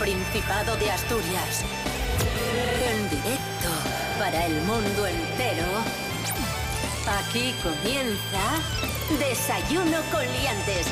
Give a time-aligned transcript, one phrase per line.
[0.00, 1.62] Principado de Asturias.
[2.90, 3.68] En directo
[4.18, 5.66] para el mundo entero.
[7.18, 8.40] Aquí comienza
[9.18, 10.86] Desayuno con Liantes.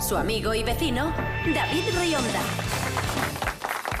[0.00, 1.12] Su amigo y vecino,
[1.54, 2.40] David Rionda.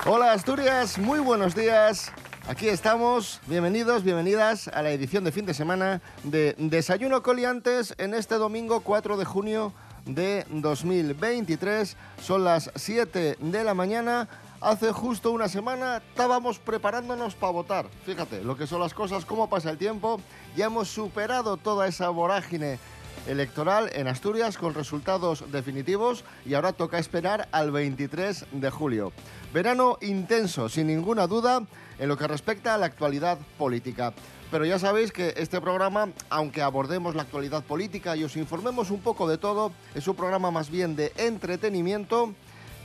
[0.06, 2.10] Hola Asturias, muy buenos días.
[2.48, 8.14] Aquí estamos, bienvenidos, bienvenidas a la edición de fin de semana de Desayuno Coliantes en
[8.14, 9.74] este domingo 4 de junio
[10.06, 11.96] de 2023.
[12.20, 14.28] Son las 7 de la mañana.
[14.60, 17.88] Hace justo una semana estábamos preparándonos para votar.
[18.06, 20.20] Fíjate lo que son las cosas, cómo pasa el tiempo.
[20.56, 22.78] Ya hemos superado toda esa vorágine
[23.26, 29.12] electoral en Asturias con resultados definitivos y ahora toca esperar al 23 de julio.
[29.52, 31.62] Verano intenso, sin ninguna duda,
[31.98, 34.12] en lo que respecta a la actualidad política.
[34.52, 39.00] Pero ya sabéis que este programa, aunque abordemos la actualidad política y os informemos un
[39.00, 42.34] poco de todo, es un programa más bien de entretenimiento.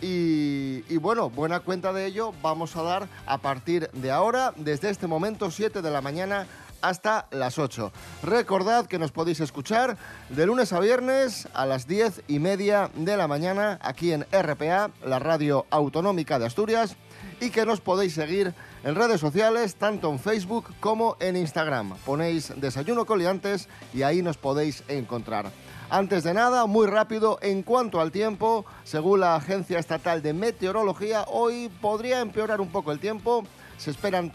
[0.02, 5.08] Y, bueno, buena cuenta de ello vamos a dar a partir de ahora, desde este
[5.08, 6.48] momento, 7 de la mañana
[6.82, 7.92] hasta las 8.
[8.24, 9.98] Recordad que nos podéis escuchar
[10.30, 14.92] de lunes a viernes a las 10 y media de la mañana aquí en RPA,
[15.04, 16.96] la radio autonómica de Asturias,
[17.42, 21.96] y que nos podéis seguir en redes sociales, tanto en Facebook como en Instagram.
[22.06, 25.52] Ponéis Desayuno Coliantes y ahí nos podéis encontrar.
[25.90, 31.24] Antes de nada, muy rápido, en cuanto al tiempo, según la Agencia Estatal de Meteorología,
[31.28, 33.46] hoy podría empeorar un poco el tiempo.
[33.78, 34.32] Se esperan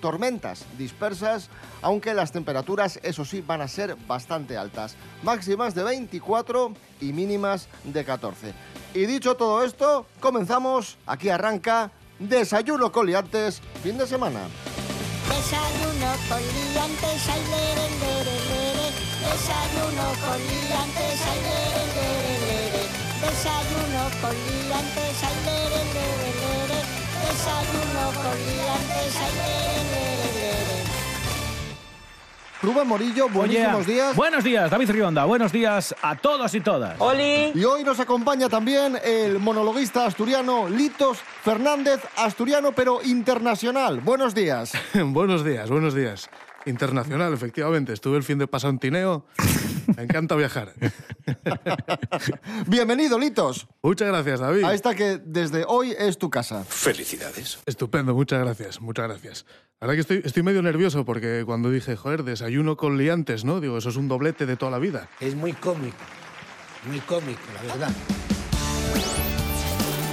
[0.00, 1.50] tormentas dispersas,
[1.82, 4.96] aunque las temperaturas, eso sí, van a ser bastante altas.
[5.22, 8.54] Máximas de 24 y mínimas de 14.
[8.94, 10.96] Y dicho todo esto, comenzamos.
[11.06, 14.40] Aquí arranca Desayuno Coliantes, fin de semana.
[15.28, 18.86] Desayuno con liantes, ay, lere, lere.
[19.24, 22.82] Desayuno con liantes, ay, lere, lere.
[23.20, 26.80] Desayuno con liantes, ay, lere, lere.
[27.24, 30.13] Desayuno con liantes, ay, lere, lere.
[32.64, 34.16] Rubén Morillo, buenísimos Oye, días.
[34.16, 35.24] Buenos días, David Rionda.
[35.26, 36.98] Buenos días a todos y todas.
[37.54, 44.00] Y hoy nos acompaña también el monologuista asturiano Litos Fernández, asturiano pero internacional.
[44.00, 44.72] Buenos días.
[44.94, 46.30] buenos días, buenos días.
[46.66, 47.92] Internacional, efectivamente.
[47.92, 49.26] Estuve el fin de pasado en Tineo.
[49.96, 50.72] Me encanta viajar.
[52.66, 54.64] Bienvenido, Litos, Muchas gracias, David.
[54.64, 56.64] a esta que desde hoy es tu casa.
[56.64, 57.58] Felicidades.
[57.66, 59.46] Estupendo, muchas gracias, muchas gracias.
[59.80, 63.60] La verdad que estoy, estoy medio nervioso porque cuando dije, joder, desayuno con liantes, ¿no?
[63.60, 65.08] Digo, eso es un doblete de toda la vida.
[65.20, 65.96] Es muy cómico.
[66.88, 67.90] Muy cómico, la verdad.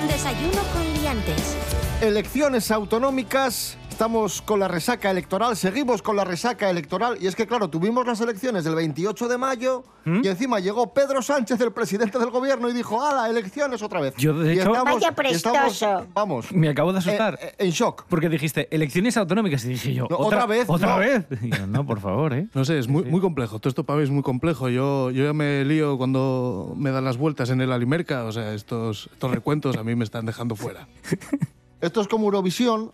[0.08, 1.56] Desayuno con liantes.
[2.02, 3.78] Elecciones autonómicas.
[4.02, 8.04] Estamos con la resaca electoral, seguimos con la resaca electoral y es que claro, tuvimos
[8.08, 9.84] las elecciones del 28 de mayo
[10.24, 14.16] y encima llegó Pedro Sánchez, el presidente del gobierno, y dijo, ¡Hala, elecciones otra vez!
[14.18, 16.08] Yo, de Y hecho- Vaya prestoso.
[16.16, 17.38] vamos, Me acabo de asustar.
[17.40, 18.06] eh, eh, en shock.
[18.10, 20.68] Porque dijiste elecciones autonómicas y dije yo, No, ¿otra vez?
[20.68, 20.98] ¿Otra No.
[20.98, 21.28] vez?
[21.60, 22.48] Yo, no, por favor, ¿eh?
[22.56, 23.60] No sé, es muy, muy complejo.
[23.60, 24.68] Todo esto para mí es muy complejo.
[24.70, 28.24] Yo, yo ya me lío cuando me dan las vueltas en el Alimerca.
[28.24, 30.88] O sea, estos, estos recuentos a mí me están dejando fuera.
[31.82, 32.92] Esto es como Eurovisión,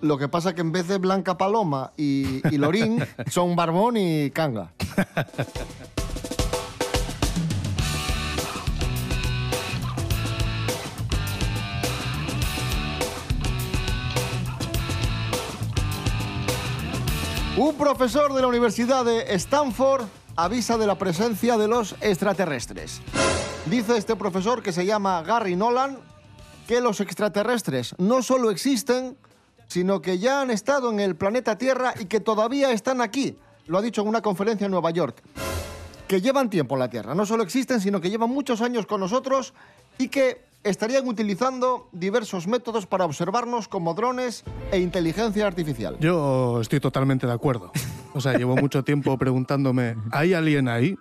[0.00, 4.30] lo que pasa que en vez de Blanca Paloma y, y Lorín, son Barbón y
[4.30, 4.72] Canga.
[17.56, 20.04] Un profesor de la Universidad de Stanford
[20.36, 23.02] avisa de la presencia de los extraterrestres.
[23.66, 25.98] Dice este profesor que se llama Gary Nolan
[26.68, 29.16] que los extraterrestres no solo existen,
[29.68, 33.36] sino que ya han estado en el planeta Tierra y que todavía están aquí.
[33.66, 35.22] Lo ha dicho en una conferencia en Nueva York.
[36.08, 37.14] Que llevan tiempo en la Tierra.
[37.14, 39.52] No solo existen, sino que llevan muchos años con nosotros
[39.98, 44.42] y que estarían utilizando diversos métodos para observarnos como drones
[44.72, 45.96] e inteligencia artificial.
[46.00, 47.70] Yo estoy totalmente de acuerdo.
[48.14, 50.96] O sea, llevo mucho tiempo preguntándome, ¿hay alguien ahí?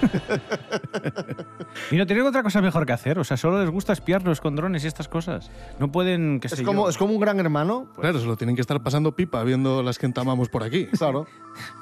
[1.90, 3.18] Y no tienen otra cosa mejor que hacer.
[3.18, 5.50] O sea, solo les gusta espiarnos con drones y estas cosas.
[5.78, 6.90] No pueden, qué sé Es como, yo.
[6.90, 7.88] es como un gran hermano.
[7.98, 10.88] Claro, se lo tienen que estar pasando pipa viendo las que entamamos por aquí.
[11.00, 11.26] Claro.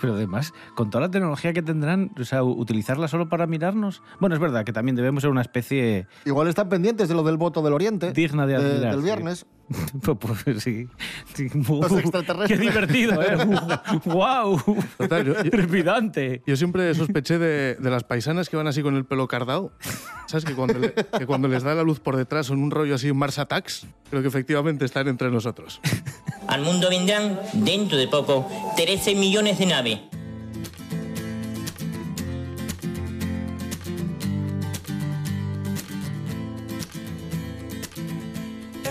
[0.01, 4.03] Pero además, con toda la tecnología que tendrán, o sea, utilizarla solo para mirarnos.
[4.21, 7.37] Bueno, es verdad que también debemos ser una especie Igual están pendientes de lo del
[7.37, 8.13] voto del Oriente.
[8.13, 8.93] digna de admirar.
[8.95, 9.45] del viernes.
[9.45, 9.58] Pues,
[10.19, 10.89] pues sí.
[11.35, 11.49] Sí.
[11.69, 12.59] Los extraterrestres.
[12.59, 13.37] Qué divertido, ¿eh?
[14.05, 14.61] ¡Wow!
[14.97, 15.35] Total, yo-.
[16.47, 19.73] Yo siempre sospeché de, de las paisanas que van así con el pelo cardado.
[20.27, 20.45] ¿Sabes?
[20.45, 23.13] Que cuando, le- que cuando les da la luz por detrás son un rollo así
[23.13, 23.87] Mars Attacks.
[24.11, 25.81] Creo que efectivamente están entre nosotros.
[26.47, 30.01] Al mundo vendrán, dentro de poco, 13 millones de naves.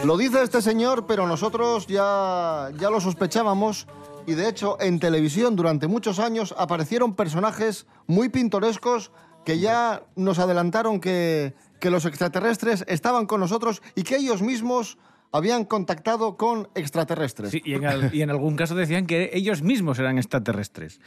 [0.05, 3.87] Lo dice este señor, pero nosotros ya, ya lo sospechábamos
[4.25, 9.11] y de hecho en televisión durante muchos años aparecieron personajes muy pintorescos
[9.43, 14.97] que ya nos adelantaron que, que los extraterrestres estaban con nosotros y que ellos mismos
[15.31, 17.51] habían contactado con extraterrestres.
[17.51, 20.99] Sí, y, en y en algún caso decían que ellos mismos eran extraterrestres.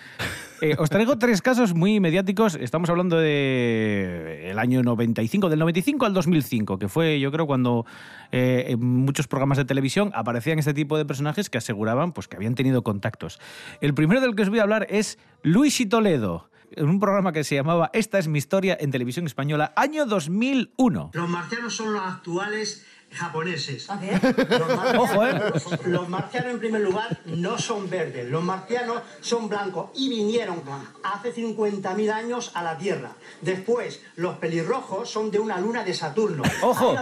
[0.60, 2.54] Eh, os traigo tres casos muy mediáticos.
[2.54, 7.86] Estamos hablando de el año 95, del 95 al 2005, que fue, yo creo, cuando
[8.30, 12.36] eh, en muchos programas de televisión aparecían este tipo de personajes que aseguraban pues, que
[12.36, 13.40] habían tenido contactos.
[13.80, 17.32] El primero del que os voy a hablar es Luis y Toledo, en un programa
[17.32, 21.10] que se llamaba Esta es mi historia en televisión española, año 2001.
[21.14, 23.88] Los marcianos son los actuales japoneses.
[23.88, 25.40] Los marcianos, Ojo, ¿eh?
[25.86, 28.28] los marcianos, en primer lugar, no son verdes.
[28.30, 30.62] Los marcianos son blancos y vinieron
[31.02, 33.12] hace 50.000 años a la Tierra.
[33.40, 36.42] Después, los pelirrojos son de una luna de Saturno.
[36.62, 36.94] Ojo.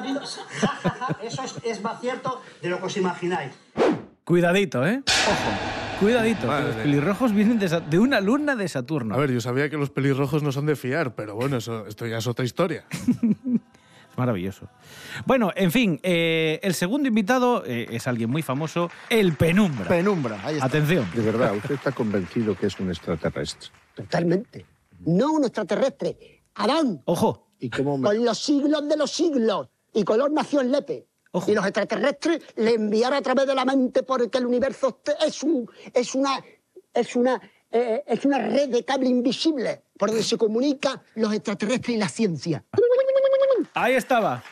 [1.23, 3.53] Eso es, es más cierto de lo que os imagináis.
[4.25, 5.03] Cuidadito, ¿eh?
[5.07, 5.79] Ojo.
[6.01, 9.17] Cuidadito, que los pelirrojos vienen de, de una luna de Saturno.
[9.17, 12.07] A ver, yo sabía que los pelirrojos no son de fiar, pero bueno, eso, esto
[12.07, 12.85] ya es otra historia.
[14.19, 14.69] Maravilloso.
[15.27, 19.87] Bueno, en fin, eh, el segundo invitado eh, es alguien muy famoso, el Penumbra.
[19.87, 20.67] Penumbra, ahí está.
[20.67, 21.09] Atención.
[21.15, 23.71] De verdad, ¿usted está convencido que es un extraterrestre?
[23.95, 24.67] Totalmente.
[25.07, 26.43] No un extraterrestre.
[26.57, 28.09] Adán, Ojo, ¿Y cómo me...
[28.09, 29.69] con los siglos de los siglos.
[29.95, 31.07] Y color nació en Lepe.
[31.31, 31.49] Ojo.
[31.49, 35.71] Y los extraterrestres le enviaron a través de la mente porque el universo es, un,
[35.95, 36.43] es una,
[36.93, 41.97] es una, eh, es una red de cable invisible por donde se comunican los extraterrestres
[41.97, 42.65] y la ciencia.
[43.75, 44.43] Ahí estaba.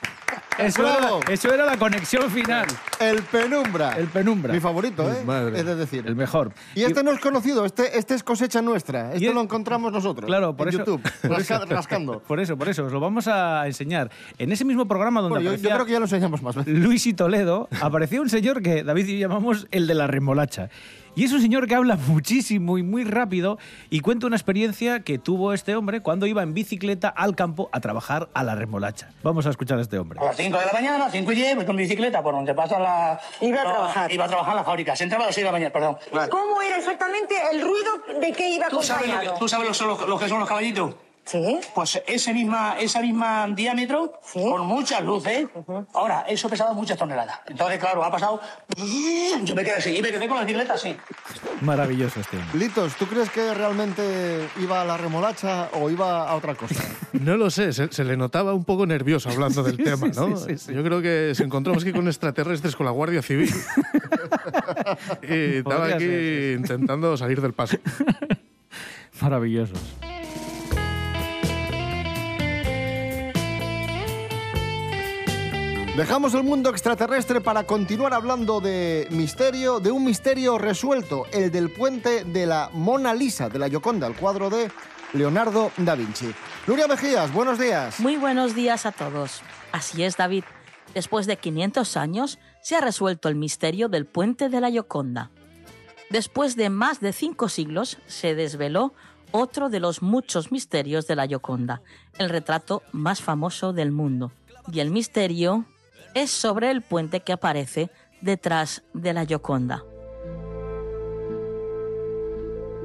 [0.59, 2.67] Eso era, eso era la conexión final.
[2.99, 3.93] El Penumbra.
[3.99, 4.53] El Penumbra.
[4.55, 5.23] Mi favorito, ¿eh?
[5.25, 5.59] Madre.
[5.61, 6.05] Es de decir.
[6.07, 6.53] El mejor.
[6.75, 9.13] Y este no es conocido, este, este es cosecha nuestra.
[9.13, 10.27] Este es- lo encontramos nosotros.
[10.27, 10.79] Claro, por en eso.
[10.85, 12.21] YouTube, por eso- rascando.
[12.21, 12.87] Por eso, por eso.
[12.87, 14.11] Os lo vamos a enseñar.
[14.39, 16.75] En ese mismo programa donde Bueno, yo, yo creo que ya lo enseñamos más veces.
[16.75, 20.71] Luis y Toledo, apareció un señor que David y yo llamamos el de la remolacha.
[21.17, 23.59] Y es un señor que habla muchísimo y muy rápido
[23.91, 27.81] y cuenta una experiencia que tuvo este hombre cuando iba en bicicleta al campo a
[27.81, 29.09] trabajar a la remolacha.
[29.23, 30.21] Vamos a escuchar a este hombre.
[30.21, 32.55] A las 5 de la mañana, 5 y 10, voy con mi bicicleta por donde
[32.55, 33.19] pasa la...
[33.41, 34.13] Iba a trabajar.
[34.13, 34.95] Iba a trabajar en la fábrica.
[34.95, 35.97] Se entraba a las 6 de la mañana, perdón.
[36.31, 39.87] ¿Cómo era exactamente el ruido de que iba ¿Tú sabes, lo que, tú sabes lo,
[39.87, 40.95] los- lo que son los caballitos?
[41.27, 41.59] Sí.
[41.75, 44.41] Pues ese misma, esa misma diámetro, Sí.
[44.43, 45.47] con muchas luces.
[45.93, 47.41] Ahora, eso pesaba muchas toneladas.
[47.49, 48.41] Entonces, claro, ha pasado...
[49.43, 50.97] Yo me quedé así, y me quedé con la bicicleta así.
[51.63, 52.39] Maravilloso este.
[52.55, 56.83] Litos, ¿tú crees que realmente iba a la remolacha o iba a otra cosa?
[57.17, 60.37] No lo sé, se, se le notaba un poco nervioso hablando del tema, ¿no?
[60.37, 60.75] sí, sí.
[60.75, 63.51] Yo creo que se encontró más que con extraterrestres con la Guardia Civil.
[65.23, 67.79] y estaba aquí ser, intentando salir del paso.
[69.23, 69.79] Maravillosos.
[75.97, 81.71] Dejamos el mundo extraterrestre para continuar hablando de misterio, de un misterio resuelto, el del
[81.71, 84.71] puente de la Mona Lisa, de la Gioconda, el cuadro de
[85.15, 86.35] Leonardo da Vinci.
[86.67, 87.99] Nuria Mejías, buenos días.
[87.99, 89.41] Muy buenos días a todos.
[89.73, 90.45] Así es, David.
[90.93, 95.31] Después de 500 años, se ha resuelto el misterio del puente de la Gioconda.
[96.11, 98.93] Después de más de cinco siglos, se desveló
[99.33, 101.81] otro de los muchos misterios de la Gioconda,
[102.19, 104.31] el retrato más famoso del mundo.
[104.71, 105.65] Y el misterio
[106.17, 107.91] es sobre el puente que aparece
[108.23, 109.85] detrás de la Gioconda.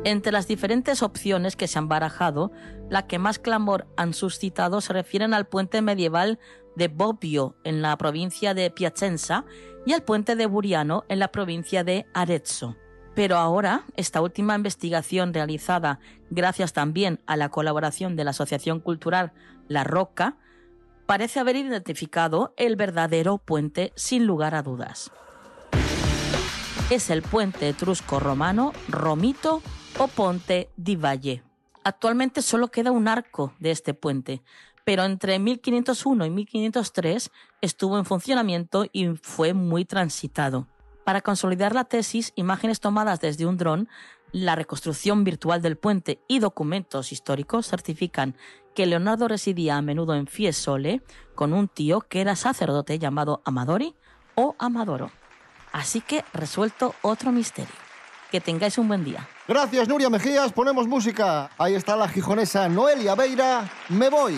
[0.04, 2.52] Entre las diferentes opciones que se han barajado,
[2.90, 6.40] la que más clamor han suscitado se refieren al puente medieval
[6.76, 9.46] de Bobbio en la provincia de Piacenza
[9.86, 12.76] y al puente de Buriano en la provincia de Arezzo.
[13.16, 19.32] Pero ahora, esta última investigación realizada gracias también a la colaboración de la Asociación Cultural
[19.70, 20.36] La Roca,
[21.12, 25.12] parece haber identificado el verdadero puente sin lugar a dudas.
[26.90, 29.62] Es el puente etrusco romano Romito
[29.98, 31.44] o Ponte di Valle.
[31.84, 34.42] Actualmente solo queda un arco de este puente,
[34.86, 40.70] pero entre 1501 y 1503 estuvo en funcionamiento y fue muy transitado.
[41.04, 43.90] Para consolidar la tesis, imágenes tomadas desde un dron,
[44.32, 48.38] la reconstrucción virtual del puente y documentos históricos certifican
[48.76, 51.02] que Leonardo residía a menudo en Fiesole
[51.36, 53.96] con un tío que era sacerdote llamado Amadori
[54.36, 55.12] o Amadoro.
[55.72, 57.74] Así que resuelto otro misterio.
[58.32, 59.28] Que tengáis un buen día.
[59.48, 60.54] Gracias, Nuria Mejías.
[60.54, 61.50] Ponemos música.
[61.58, 63.70] Ahí está la gijonesa Noelia Beira.
[63.90, 64.36] Me voy.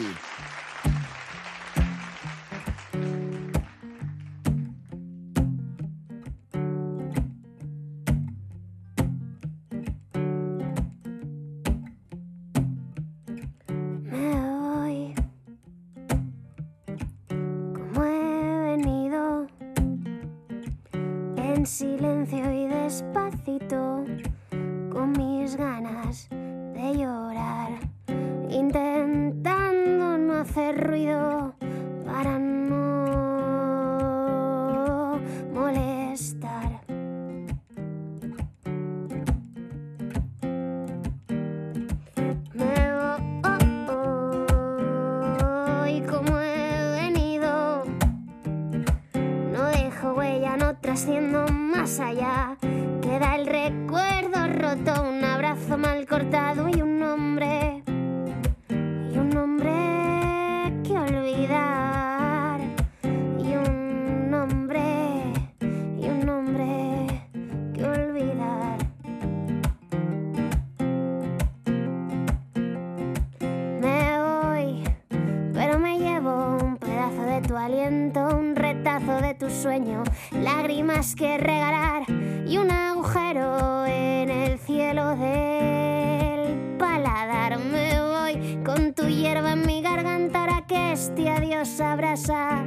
[80.32, 82.04] Lágrimas que regalar
[82.46, 87.60] y un agujero en el cielo del paladar.
[87.60, 92.62] Me voy con tu hierba en mi garganta ahora que este adiós abrasa.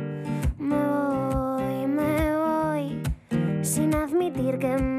[0.58, 3.02] Me voy, me voy,
[3.62, 4.95] sin admitir que me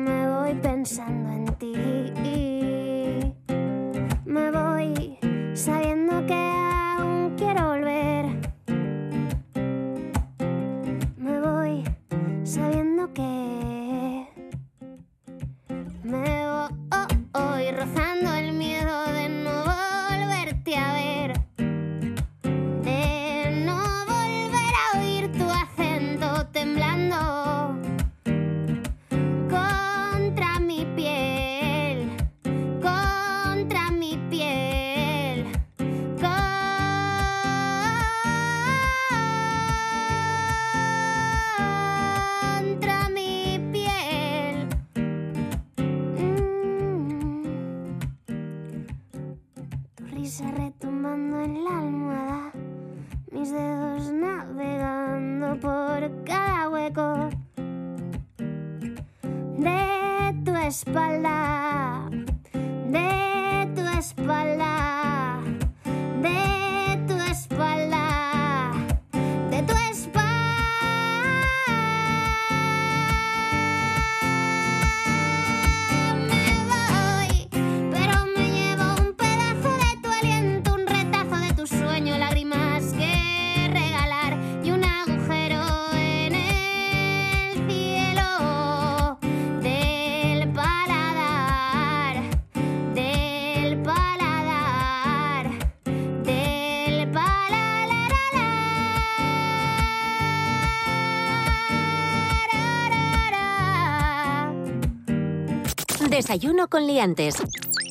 [106.18, 107.36] Desayuno con liantes.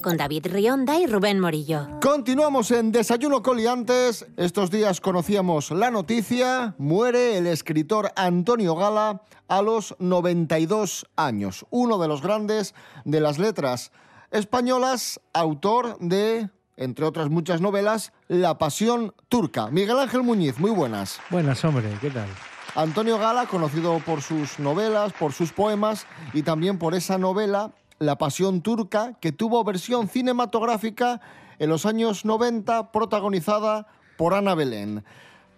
[0.03, 1.87] Con David Rionda y Rubén Morillo.
[2.03, 4.27] Continuamos en Desayuno Coliantes.
[4.37, 6.75] Estos días conocíamos la noticia.
[6.77, 11.67] Muere el escritor Antonio Gala a los 92 años.
[11.71, 13.93] Uno de los grandes de las letras
[14.33, 19.69] españolas, autor de, entre otras muchas novelas, La Pasión Turca.
[19.69, 21.21] Miguel Ángel Muñiz, muy buenas.
[21.31, 22.27] Buenas, hombre, ¿qué tal?
[22.75, 28.19] Antonio Gala, conocido por sus novelas, por sus poemas y también por esa novela, La
[28.19, 31.21] Pasión Turca, que tuvo versión cinematográfica
[31.59, 33.87] en los años 90, protagonizada
[34.17, 35.05] por Ana Belén.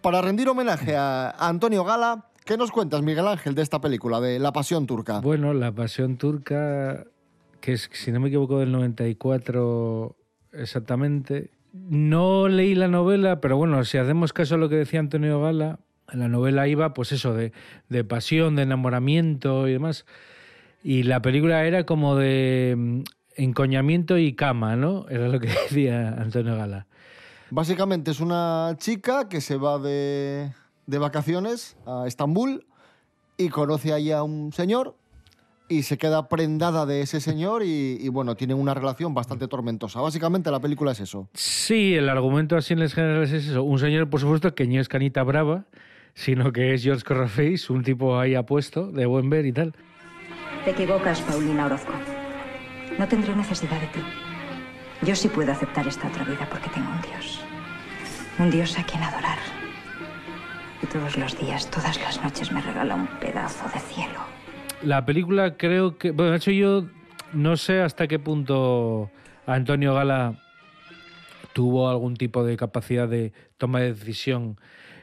[0.00, 4.38] Para rendir homenaje a Antonio Gala, ¿qué nos cuentas, Miguel Ángel, de esta película, de
[4.38, 5.20] La Pasión Turca?
[5.20, 7.04] Bueno, La Pasión Turca,
[7.60, 10.16] que es, si no me equivoco, del 94
[10.52, 11.50] exactamente.
[11.72, 15.80] No leí la novela, pero bueno, si hacemos caso a lo que decía Antonio Gala,
[16.12, 17.52] la novela iba, pues eso, de,
[17.88, 20.06] de pasión, de enamoramiento y demás.
[20.82, 23.00] Y la película era como de mm,
[23.36, 25.08] encoñamiento y cama, ¿no?
[25.08, 26.86] Era lo que decía Antonio Gala.
[27.50, 30.52] Básicamente es una chica que se va de,
[30.86, 32.66] de vacaciones a Estambul
[33.38, 34.94] y conoce allí a un señor
[35.68, 40.00] y se queda prendada de ese señor y, y, bueno, tienen una relación bastante tormentosa.
[40.00, 41.28] Básicamente la película es eso.
[41.34, 43.62] Sí, el argumento así en general es eso.
[43.62, 45.66] Un señor, por supuesto, que no es canita brava,
[46.14, 49.74] sino que es George Corraface, un tipo ahí apuesto, de buen ver y tal.
[50.68, 51.94] Te equivocas, Paulina Orozco.
[52.98, 54.00] No tendré necesidad de ti.
[55.00, 57.40] Yo sí puedo aceptar esta otra vida porque tengo un Dios.
[58.38, 59.38] Un Dios a quien adorar.
[60.82, 64.20] Y todos los días, todas las noches me regala un pedazo de cielo.
[64.82, 66.10] La película creo que...
[66.10, 66.84] Bueno, de hecho yo
[67.32, 69.10] no sé hasta qué punto
[69.46, 70.34] Antonio Gala
[71.54, 74.60] tuvo algún tipo de capacidad de toma de decisión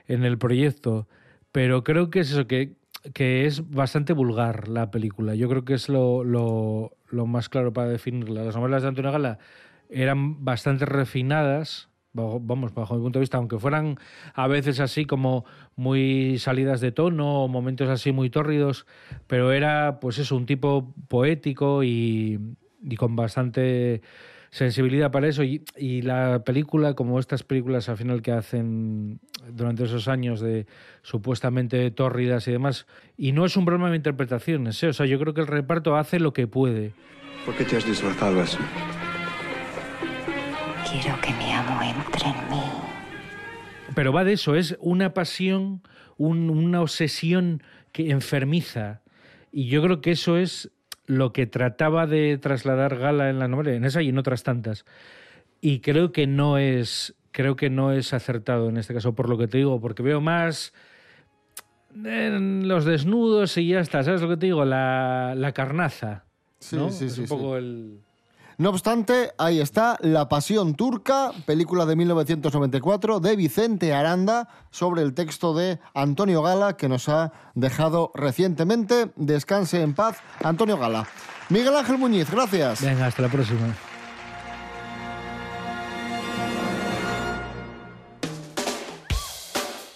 [0.07, 1.07] en el proyecto,
[1.51, 2.75] pero creo que es eso, que
[3.13, 5.35] que es bastante vulgar la película.
[5.35, 8.43] Yo creo que es lo, lo- lo más claro para definirla.
[8.43, 9.37] Las novelas de Antonio Gala
[9.89, 13.97] eran bastante refinadas, vamos, bajo mi punto de vista, aunque fueran
[14.33, 15.45] a veces así como
[15.75, 18.85] muy salidas de tono, momentos así muy tórridos,
[19.27, 22.39] pero era pues eso, un tipo poético y,
[22.81, 24.01] y con bastante
[24.55, 29.19] sensibilidad para eso y, y la película como estas películas al final que hacen
[29.51, 30.65] durante esos años de
[31.01, 34.87] supuestamente tórridas y demás y no es un problema de interpretaciones ¿eh?
[34.87, 36.93] o sea yo creo que el reparto hace lo que puede
[37.45, 38.57] ¿Por qué te has disfrazado así?
[40.89, 42.61] Quiero que mi amo entre en mí.
[43.93, 45.81] pero va de eso es una pasión
[46.17, 49.01] un- una obsesión que enfermiza
[49.51, 50.71] y yo creo que eso es
[51.07, 54.85] lo que trataba de trasladar Gala en la novela en esa y en otras tantas.
[55.61, 59.37] Y creo que no es creo que no es acertado en este caso por lo
[59.37, 60.73] que te digo porque veo más
[61.93, 66.23] en los desnudos y ya está sabes lo que te digo la, la carnaza
[66.59, 66.89] Sí, ¿no?
[66.89, 67.99] sí, Es sí, un poco el
[68.57, 75.13] No obstante, ahí está La Pasión Turca, película de 1994 de Vicente Aranda sobre el
[75.13, 79.11] texto de Antonio Gala que nos ha dejado recientemente.
[79.17, 81.05] Descanse en paz, Antonio Gala.
[81.49, 82.81] Miguel Ángel Muñiz, gracias.
[82.81, 83.75] venga hasta la próxima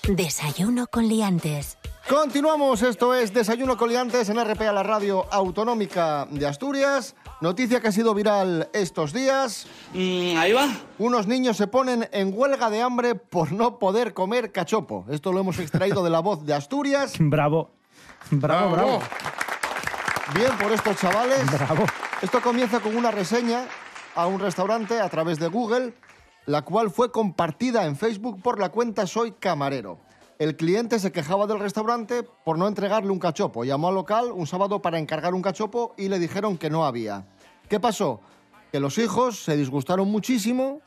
[0.10, 1.78] Desayuno con liantes.
[2.10, 7.16] Continuamos, esto es Desayuno Coliantes en RPA, la radio autonómica de Asturias.
[7.42, 9.66] Noticia que ha sido viral estos días.
[9.94, 10.68] ahí va.
[10.98, 15.06] Unos niños se ponen en huelga de hambre por no poder comer cachopo.
[15.10, 17.14] Esto lo hemos extraído de la voz de Asturias.
[17.20, 17.72] Bravo.
[18.32, 19.00] Bravo, bravo.
[20.36, 21.50] Bien por estos chavales.
[21.50, 21.86] Bravo.
[22.22, 23.64] Esto comienza con una reseña
[24.16, 25.94] a un restaurante a través de Google,
[26.46, 29.98] la cual fue compartida en Facebook por la cuenta Soy Camarero.
[30.40, 33.66] El cliente se quejaba del restaurante por no entregarle un cachopo.
[33.66, 37.26] Llamó al local un sábado para encargar un cachopo y le dijeron que no había.
[37.70, 38.22] ¿Qué pasó?
[38.72, 40.82] Que los hijos se disgustaron muchísimo.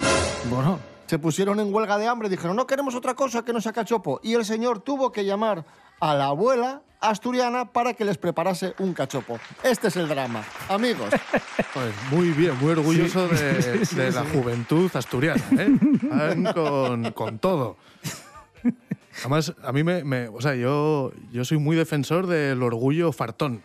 [0.51, 0.79] Bueno.
[1.07, 4.19] Se pusieron en huelga de hambre, dijeron, no queremos otra cosa que no sea cachopo.
[4.23, 5.65] Y el señor tuvo que llamar
[6.01, 9.39] a la abuela asturiana para que les preparase un cachopo.
[9.63, 10.43] Este es el drama.
[10.69, 11.09] Amigos.
[11.75, 13.35] Pues muy bien, muy orgulloso Sí.
[13.37, 14.29] de, Sí, sí, de la sí.
[14.35, 15.69] juventud asturiana, ¿eh?
[16.03, 17.77] Van con, con todo.
[19.21, 23.63] Además, a mí me, me- o sea, yo, yo soy muy defensor del orgullo fartón.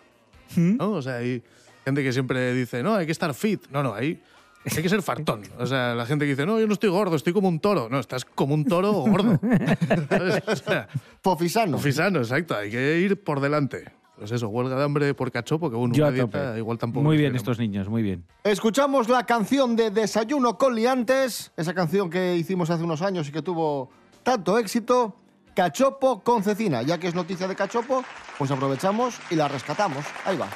[0.56, 0.92] ¿no?
[0.92, 1.44] O sea, hay
[1.88, 3.66] gente que siempre dice, no, hay que estar fit.
[3.72, 4.22] No, no, hay,
[4.66, 5.44] hay que ser fartón.
[5.58, 7.88] O sea, la gente que dice, no, yo no estoy gordo, estoy como un toro.
[7.90, 9.40] No, estás como un toro gordo.
[10.48, 10.90] O sea,
[11.22, 11.78] Pofisano.
[11.78, 12.58] Pofisano, exacto.
[12.58, 13.86] Hay que ir por delante.
[14.18, 17.06] Pues eso, huelga de hambre por cachopo, que bueno, Yo una dieta igual tampoco.
[17.06, 18.26] Muy bien estos niños, muy bien.
[18.44, 23.32] Escuchamos la canción de Desayuno con liantes, esa canción que hicimos hace unos años y
[23.32, 23.90] que tuvo
[24.24, 25.16] tanto éxito,
[25.56, 26.82] Cachopo con cecina.
[26.82, 28.04] Ya que es noticia de Cachopo,
[28.38, 30.04] pues aprovechamos y la rescatamos.
[30.26, 30.50] Ahí va.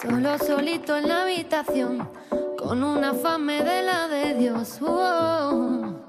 [0.00, 2.08] Solo solito en la habitación,
[2.56, 4.80] con una fame de la de Dios.
[4.80, 6.06] No,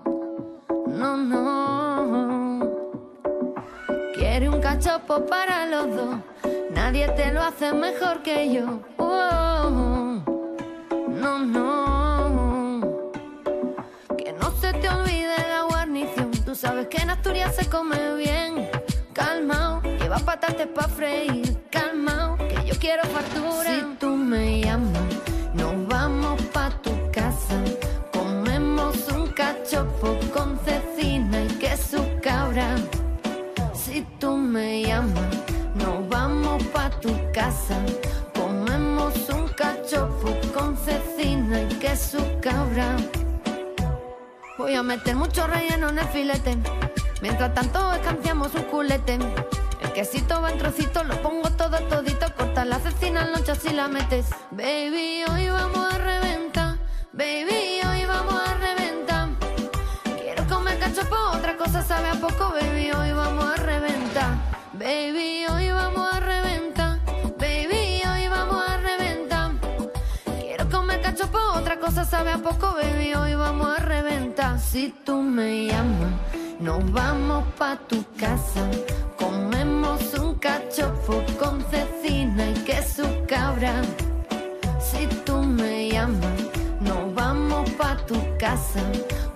[1.17, 2.71] no.
[4.13, 6.15] Quiere un cachopo para los dos,
[6.73, 8.79] nadie te lo hace mejor que yo.
[11.09, 12.79] No, no.
[14.17, 18.69] Que no se te olvide la guarnición, tú sabes que en Asturias se come bien.
[19.11, 21.57] Calmao, lleva patates pa' freír.
[21.69, 23.70] Calmao, que yo quiero factura.
[45.21, 46.57] Mucho relleno en el filete.
[47.21, 49.19] Mientras tanto escanciamos un culete.
[49.81, 52.25] El quesito va en trocitos, lo pongo todo todito.
[52.35, 54.25] Corta la cecina en lonchas y la metes.
[54.49, 56.77] Baby, hoy vamos a reventar.
[57.13, 59.29] Baby, hoy vamos a reventar.
[60.21, 62.51] Quiero comer cachopo, otra cosa sabe a poco.
[62.51, 64.37] Baby, hoy vamos a reventar.
[64.73, 65.40] Baby,
[71.81, 73.13] cosa sabe a poco, baby.
[73.15, 74.59] Hoy vamos a reventar.
[74.59, 76.13] Si tú me llamas,
[76.59, 78.69] nos vamos pa' tu casa.
[79.17, 83.81] Comemos un cachopo con cecina y queso cabra.
[84.79, 86.39] Si tú me llamas,
[86.79, 88.81] nos vamos pa' tu casa.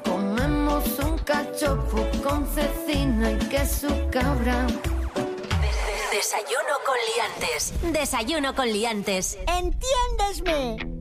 [0.03, 4.67] Comemos un cachopo con cecina y queso cabra.
[6.11, 7.73] Desayuno con liantes.
[7.91, 9.37] Desayuno con liantes.
[9.47, 10.94] ¡Entiéndesme!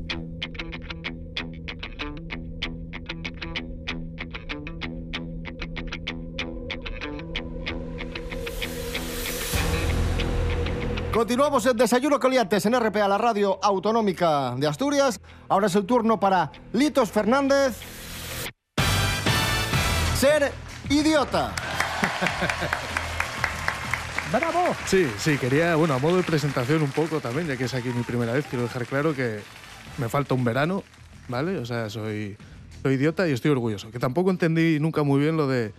[11.15, 15.21] Continuamos en Desayuno Coliantes en RPA, la radio autonómica de Asturias.
[15.49, 17.79] Ahora es el turno para Litos Fernández.
[20.19, 20.51] Ser
[20.91, 21.55] idiota.
[24.33, 24.75] ¡Bravo!
[24.87, 27.91] Sí, sí, quería, bueno, a modo de presentación un poco también, ya que es aquí
[27.91, 29.39] mi primera vez, quiero dejar claro que
[29.99, 30.83] me falta un verano,
[31.29, 31.59] ¿vale?
[31.59, 32.37] O sea, soy,
[32.83, 33.93] soy idiota y estoy orgulloso.
[33.93, 35.75] Que tampoco entendí nunca muy bien lo de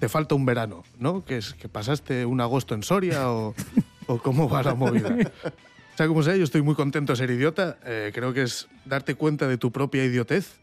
[0.00, 1.24] te falta un verano, ¿no?
[1.24, 3.54] Que es que pasaste un agosto en Soria o,
[4.06, 5.16] o cómo va la movida.
[5.92, 7.76] O sea, como sea, yo estoy muy contento de ser idiota.
[7.84, 10.58] Eh, creo que es darte cuenta de tu propia idiotez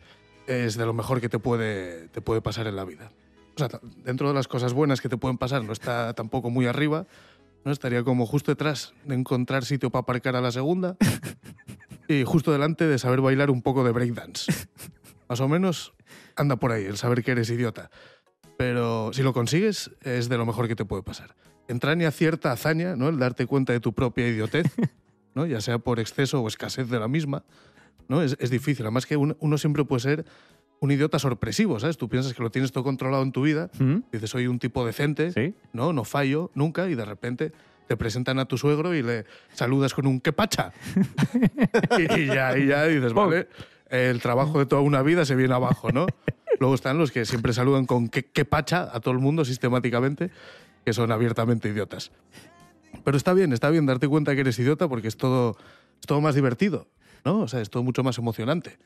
[0.49, 3.11] es de lo mejor que te puede, te puede pasar en la vida.
[3.55, 3.69] O sea,
[4.03, 7.05] dentro de las cosas buenas que te pueden pasar, no está tampoco muy arriba,
[7.63, 7.71] ¿no?
[7.71, 10.97] Estaría como justo detrás de encontrar sitio para aparcar a la segunda
[12.07, 14.51] y justo delante de saber bailar un poco de breakdance.
[15.27, 15.93] Más o menos
[16.35, 17.91] anda por ahí el saber que eres idiota.
[18.57, 21.35] Pero si lo consigues, es de lo mejor que te puede pasar.
[21.69, 23.07] Entraña cierta hazaña, ¿no?
[23.07, 24.65] El darte cuenta de tu propia idiotez,
[25.35, 25.45] ¿no?
[25.45, 27.43] Ya sea por exceso o escasez de la misma,
[28.09, 28.21] ¿no?
[28.21, 28.85] Es, es difícil.
[28.85, 30.25] Además que uno, uno siempre puede ser
[30.79, 31.97] un idiota sorpresivo, ¿sabes?
[31.97, 33.69] Tú piensas que lo tienes todo controlado en tu vida,
[34.11, 35.93] dices, soy un tipo decente, ¿no?
[35.93, 37.51] No fallo nunca y de repente
[37.87, 40.71] te presentan a tu suegro y le saludas con un qué pacha.
[41.97, 43.47] y, y ya, y ya dices, vale,
[43.89, 46.07] el trabajo de toda una vida se viene abajo, ¿no?
[46.59, 50.29] Luego están los que siempre saludan con qué, qué pacha a todo el mundo sistemáticamente,
[50.89, 52.11] que son abiertamente idiotas.
[53.03, 55.55] Pero está bien, está bien darte cuenta que eres idiota porque es todo,
[56.01, 56.87] es todo más divertido,
[57.23, 57.41] ¿no?
[57.41, 58.79] O sea, es todo mucho más emocionante.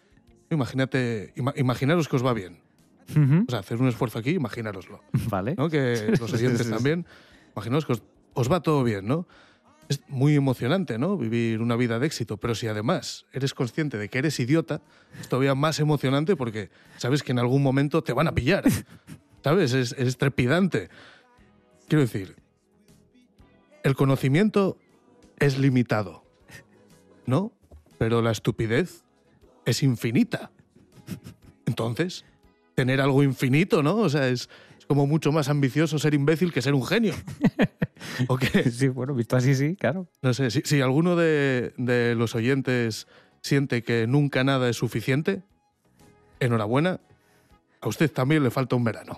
[0.50, 2.60] Imagínate, ima- imaginaros que os va bien.
[3.48, 5.02] O sea, hacer un esfuerzo aquí, imaginároslo.
[5.30, 5.56] Vale.
[5.58, 5.70] ¿no?
[5.70, 7.06] Que los oyentes también,
[7.56, 9.26] imaginaos que os, os va todo bien, ¿no?
[9.88, 11.18] Es muy emocionante, ¿no?
[11.18, 14.82] Vivir una vida de éxito, pero si además eres consciente de que eres idiota,
[15.22, 18.64] es todavía más emocionante porque sabes que en algún momento te van a pillar,
[19.44, 19.72] ¿sabes?
[19.74, 20.90] Es, es trepidante.
[21.88, 22.36] Quiero decir,
[23.84, 24.78] el conocimiento
[25.40, 26.24] es limitado,
[27.26, 27.52] ¿no?
[27.98, 29.04] Pero la estupidez
[29.66, 30.52] es infinita.
[31.66, 32.26] Entonces,
[32.76, 33.98] tener algo infinito, ¿no?
[33.98, 37.14] O sea, es, es como mucho más ambicioso ser imbécil que ser un genio.
[38.28, 38.70] ¿O qué?
[38.70, 40.08] Sí, bueno, visto así, sí, claro.
[40.22, 43.08] No sé, si, si alguno de, de los oyentes
[43.42, 45.44] siente que nunca nada es suficiente,
[46.40, 47.00] enhorabuena,
[47.82, 49.14] a usted también le falta un verano.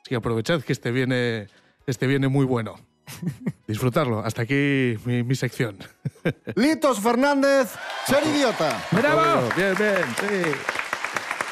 [0.00, 1.48] Así que aprovechad que este viene,
[1.86, 2.76] este viene muy bueno.
[3.66, 4.20] Disfrutarlo.
[4.20, 5.78] Hasta aquí mi, mi sección.
[6.54, 7.70] Litos Fernández,
[8.06, 8.82] ser idiota.
[8.90, 9.48] ¡Bravo!
[9.56, 10.50] Bien, bien, sí.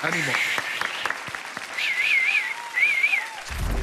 [0.03, 0.33] Ánimo.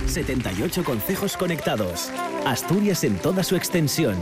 [0.07, 2.09] 78 concejos conectados.
[2.45, 4.15] Asturias en toda su extensión.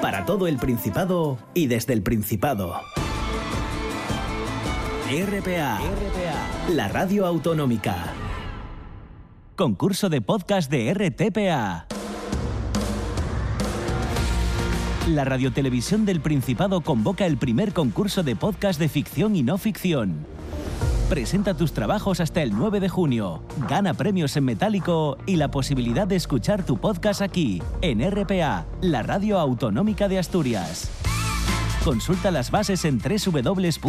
[0.00, 2.80] Para todo el Principado y desde el Principado.
[5.10, 5.80] RPA.
[6.70, 8.14] La radio autonómica.
[9.56, 11.86] Concurso de podcast de RTPA.
[15.10, 20.26] La Radiotelevisión del Principado convoca el primer concurso de podcast de ficción y no ficción.
[21.08, 23.44] Presenta tus trabajos hasta el 9 de junio.
[23.68, 29.04] Gana premios en metálico y la posibilidad de escuchar tu podcast aquí, en RPA, la
[29.04, 30.90] radio autonómica de Asturias.
[31.84, 33.84] Consulta las bases en www.rtpa.es.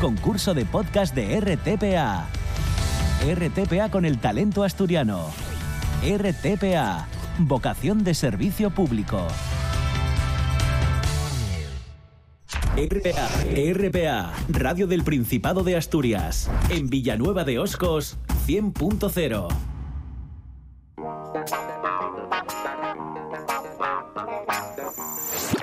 [0.00, 2.35] Concurso de podcast de RTPA.
[3.24, 5.30] RTPA con el talento asturiano.
[6.02, 7.08] RTPA.
[7.38, 9.26] Vocación de servicio público.
[12.76, 13.28] RPA,
[13.72, 19.48] RPA, Radio del Principado de Asturias, en Villanueva de Oscos, 100.0.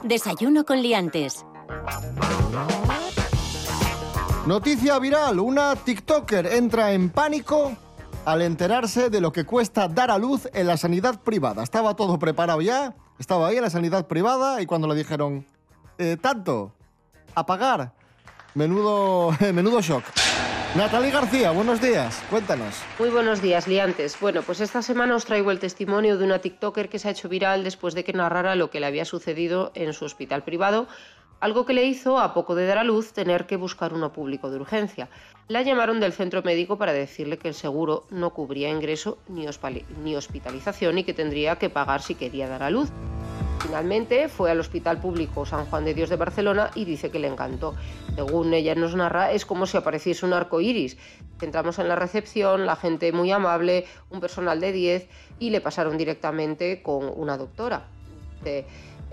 [0.03, 1.45] Desayuno con liantes.
[4.45, 7.77] Noticia viral, una TikToker entra en pánico
[8.25, 11.63] al enterarse de lo que cuesta dar a luz en la sanidad privada.
[11.63, 15.45] Estaba todo preparado ya, estaba ahí en la sanidad privada y cuando le dijeron,
[15.97, 16.73] "Eh, tanto,
[17.35, 17.93] a pagar,
[18.53, 20.03] menudo, menudo shock.
[20.75, 22.75] Natalie García, buenos días, cuéntanos.
[22.99, 24.19] Muy buenos días, liantes.
[24.19, 27.29] Bueno, pues esta semana os traigo el testimonio de una TikToker que se ha hecho
[27.29, 30.87] viral después de que narrara lo que le había sucedido en su hospital privado,
[31.43, 34.49] algo que le hizo, a poco de dar a luz, tener que buscar uno público
[34.49, 35.09] de urgencia.
[35.49, 39.45] La llamaron del centro médico para decirle que el seguro no cubría ingreso ni,
[40.15, 42.91] hospitalización y que tendría que pagar si quería dar a luz.
[43.59, 47.27] Finalmente fue al Hospital Público San Juan de Dios de Barcelona y dice que le
[47.27, 47.75] encantó.
[48.15, 50.95] Según ella nos narra, es como si apareciese un arco iris.
[51.41, 55.97] Entramos en la recepción, la gente muy amable, un personal de 10 y le pasaron
[55.97, 57.87] directamente con una doctora.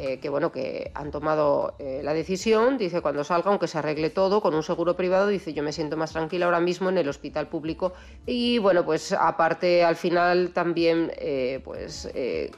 [0.02, 4.08] Eh, que bueno, que han tomado eh, la decisión, dice cuando salga, aunque se arregle
[4.08, 7.06] todo con un seguro privado, dice yo me siento más tranquila ahora mismo en el
[7.06, 7.92] hospital público
[8.24, 12.10] y bueno, pues aparte al final también eh, pues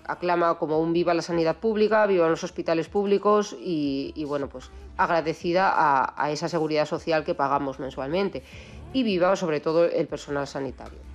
[0.06, 6.14] aclama como un viva la sanidad pública, viva los hospitales públicos y, bueno, pues agradecida
[6.16, 8.44] a esa seguridad social que pagamos mensualmente
[8.92, 11.11] y viva sobre todo el personal sanitario.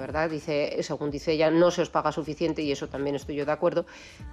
[0.00, 3.44] Verdad, dice, según dice ella, no se os paga suficiente y eso también estoy yo
[3.44, 3.84] de acuerdo,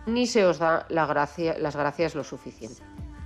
[0.05, 2.81] ni se os da la gracia, las gracias lo suficiente.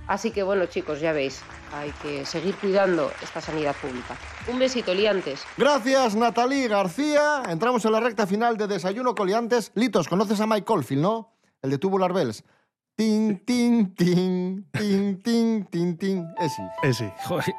[0.08, 1.40] Así que bueno, chicos, ya veis,
[1.72, 4.16] hay que seguir cuidando esta sanidad pública.
[4.48, 5.44] Un besito, liantes.
[5.56, 7.44] Gracias, Natalie García.
[7.48, 9.70] Entramos en la recta final de Desayuno Coliantes.
[9.76, 11.32] Litos, conoces a Mike Caulfield, ¿no?
[11.62, 12.42] El de Tubular Bells.
[13.02, 16.24] Tin, tin, tin, tin, tin, tin, tin.
[16.40, 16.62] Ese.
[16.84, 17.12] Ese.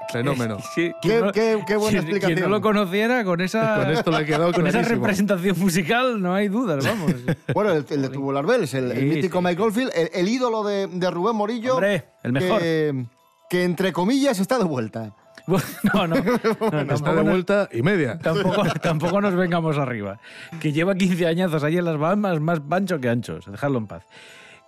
[0.09, 0.57] Fenómeno.
[0.73, 2.37] Sí, Qué- no- qué- qué buena quien- explicación.
[2.37, 6.33] Quien no lo conociera, con esa, Con esto le quedado con esa representación musical, no
[6.33, 7.13] hay dudas, vamos.
[7.53, 9.43] Bueno, el, el de Tubular Bells, el, el Sí, mítico sí.
[9.45, 11.73] Mike el, el ídolo de, de Rubén Morillo.
[11.73, 12.59] Hombre, el mejor.
[12.61, 13.05] Que,
[13.49, 15.13] que, entre comillas está de vuelta.
[15.45, 16.15] No, no.
[16.15, 18.17] no, Está tampoco de vuelta y media.
[18.17, 20.17] Tampoco, tampoco nos vengamos arriba.
[20.61, 23.45] Que lleva 15 añazos ahí en las Bahamas, más ancho que anchos.
[23.51, 24.05] Dejadlo en paz.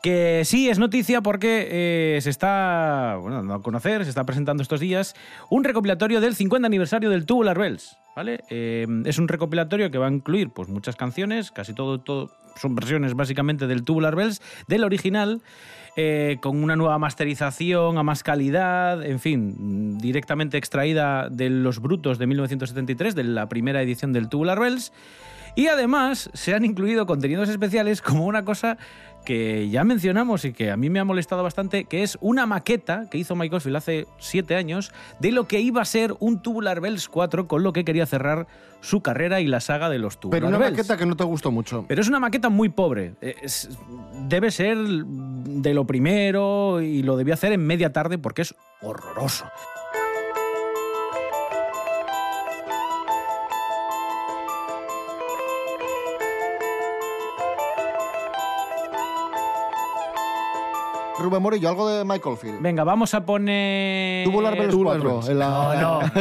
[0.05, 4.61] Que sí, es noticia porque eh, se está, bueno, dando a conocer, se está presentando
[4.61, 5.15] estos días
[5.49, 8.43] un recopilatorio del 50 aniversario del Tubular Bells, ¿vale?
[8.51, 12.75] Eh, es un recopilatorio que va a incluir pues, muchas canciones, casi todo, todo son
[12.75, 15.41] versiones básicamente del Tubular Bells, del original,
[15.95, 22.19] eh, con una nueva masterización a más calidad, en fin, directamente extraída de Los Brutos
[22.19, 24.93] de 1973, de la primera edición del Tubular Bells.
[25.55, 28.77] Y además se han incluido contenidos especiales como una cosa
[29.25, 33.09] que ya mencionamos y que a mí me ha molestado bastante, que es una maqueta
[33.09, 36.79] que hizo Mike Oldfield hace siete años de lo que iba a ser un Tubular
[36.79, 38.47] Bells 4 con lo que quería cerrar
[38.81, 40.77] su carrera y la saga de los Tubular Pero una Bells.
[40.77, 41.85] maqueta que no te gustó mucho.
[41.87, 43.15] Pero es una maqueta muy pobre.
[43.21, 43.67] Es-
[44.27, 49.45] debe ser de lo primero y lo debió hacer en media tarde porque es horroroso.
[61.17, 62.61] Rubén Morillo, algo de Mike Caulfield.
[62.61, 64.25] Venga, vamos a poner...
[64.25, 65.29] Tubular Bells 4.
[65.29, 65.49] en la-
[65.81, 66.11] No, no.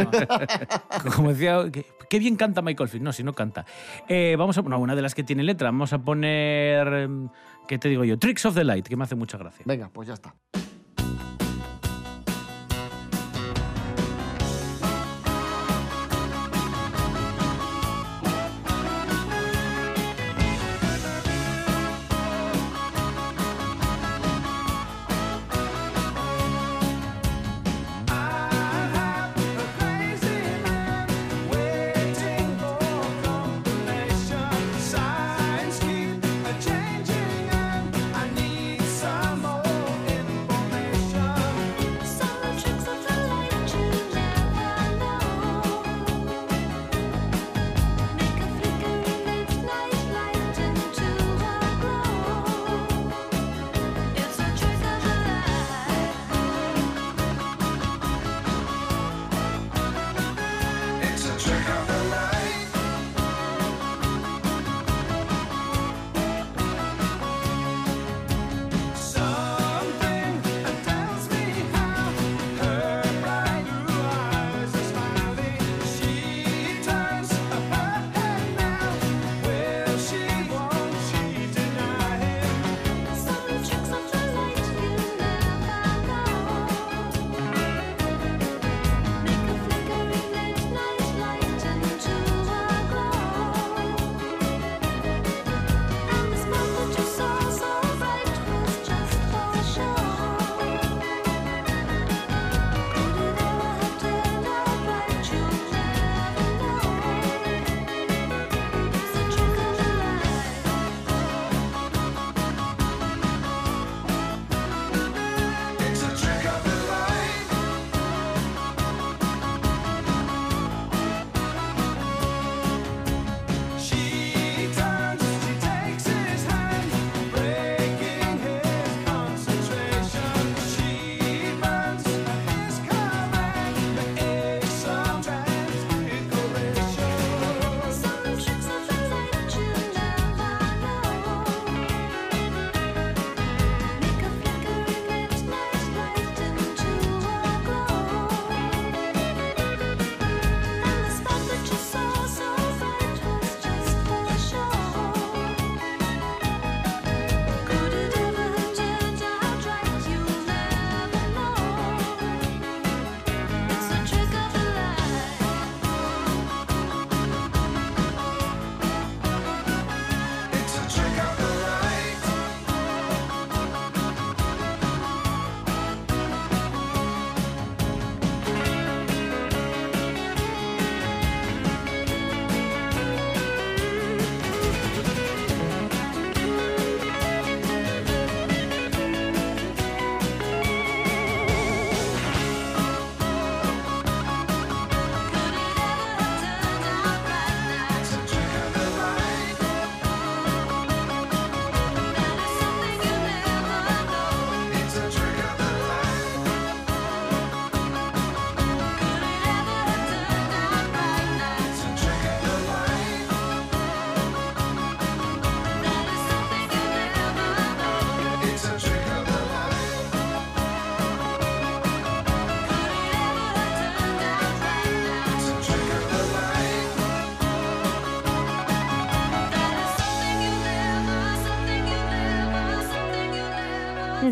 [1.17, 1.65] Como decía,
[2.09, 3.05] qué, bien canta Michael Field.
[3.05, 3.65] No, si no canta.
[4.09, 5.69] Eh, vamos a no, una de las que tiene letra.
[5.69, 6.87] Vamos a poner.
[6.89, 7.29] em,
[7.67, 8.19] ¿Qué te digo yo?
[8.19, 9.65] Tricks of the Light, que me hace mucha gracia.
[9.67, 10.35] Venga, pues ya está.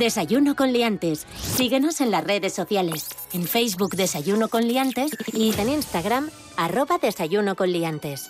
[0.03, 1.29] Desayuno con liantes.
[1.38, 3.09] Síguenos en las redes sociales.
[3.33, 8.29] En Facebook Desayuno con liantes y en Instagram arroba Desayuno con liantes.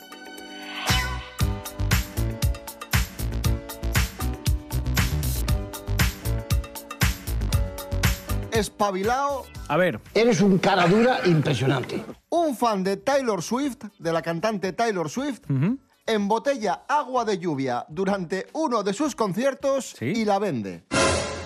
[8.51, 9.47] Espabilao.
[9.69, 9.99] A ver.
[10.13, 12.05] Eres un cara dura impresionante.
[12.29, 15.41] Un fan de Taylor Swift, de la cantante Taylor Swift,
[16.05, 20.85] embotella agua de lluvia durante uno de sus conciertos y la vende.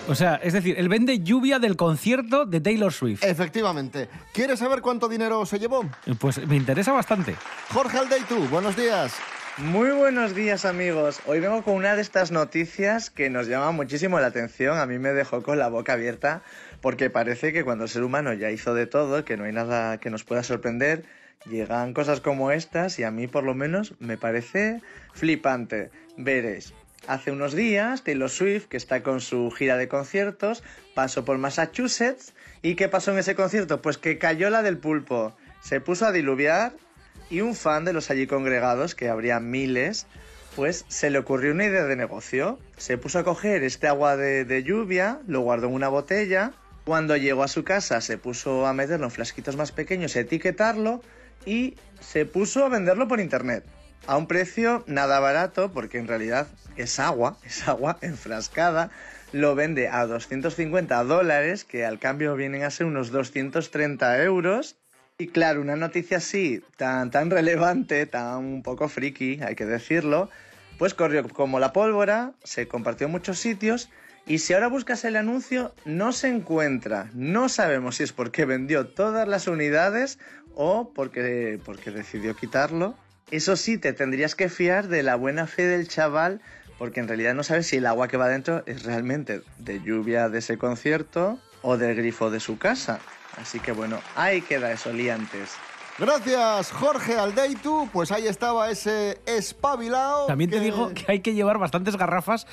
[0.07, 3.23] O sea, es decir, él vende lluvia del concierto de Taylor Swift.
[3.23, 4.07] Efectivamente.
[4.33, 5.83] ¿Quieres saber cuánto dinero se llevó?
[6.19, 7.35] Pues me interesa bastante.
[7.73, 9.13] Jorge Aldeitu, buenos días.
[9.57, 11.19] Muy buenos días amigos.
[11.25, 14.77] Hoy vengo con una de estas noticias que nos llama muchísimo la atención.
[14.77, 16.41] A mí me dejó con la boca abierta
[16.79, 19.97] porque parece que cuando el ser humano ya hizo de todo, que no hay nada
[19.97, 21.03] que nos pueda sorprender,
[21.49, 24.79] llegan cosas como estas y a mí por lo menos me parece
[25.11, 25.89] flipante.
[26.15, 26.73] Veréis.
[27.05, 32.33] Hace unos días, Taylor Swift, que está con su gira de conciertos, pasó por Massachusetts.
[32.61, 33.81] ¿Y qué pasó en ese concierto?
[33.81, 35.35] Pues que cayó la del pulpo.
[35.61, 36.73] Se puso a diluviar
[37.29, 40.07] y un fan de los allí congregados, que habría miles,
[40.55, 42.59] pues se le ocurrió una idea de negocio.
[42.77, 46.53] Se puso a coger este agua de, de lluvia, lo guardó en una botella.
[46.83, 51.01] Cuando llegó a su casa se puso a meterlo en flasquitos más pequeños, etiquetarlo
[51.45, 53.63] y se puso a venderlo por internet.
[54.05, 58.91] A un precio nada barato, porque en realidad es agua, es agua enfrascada.
[59.33, 64.77] Lo vende a 250 dólares, que al cambio vienen a ser unos 230 euros.
[65.17, 70.29] Y claro, una noticia así, tan, tan relevante, tan un poco friki, hay que decirlo,
[70.77, 73.89] pues corrió como la pólvora, se compartió en muchos sitios
[74.27, 77.09] y si ahora buscas el anuncio no se encuentra.
[77.13, 80.19] No sabemos si es porque vendió todas las unidades
[80.53, 82.95] o porque, porque decidió quitarlo.
[83.31, 86.39] Eso sí, te tendrías que fiar de la buena fe del chaval
[86.77, 90.29] porque en realidad no sabes si el agua que va dentro es realmente de lluvia
[90.29, 92.99] de ese concierto o del grifo de su casa.
[93.41, 95.49] Así que bueno, ahí queda eso, liantes.
[95.99, 97.89] Gracias, Jorge Aldeitu.
[97.91, 100.27] Pues ahí estaba ese espabilado.
[100.27, 102.45] También te que- digo que hay que llevar bastantes garrafas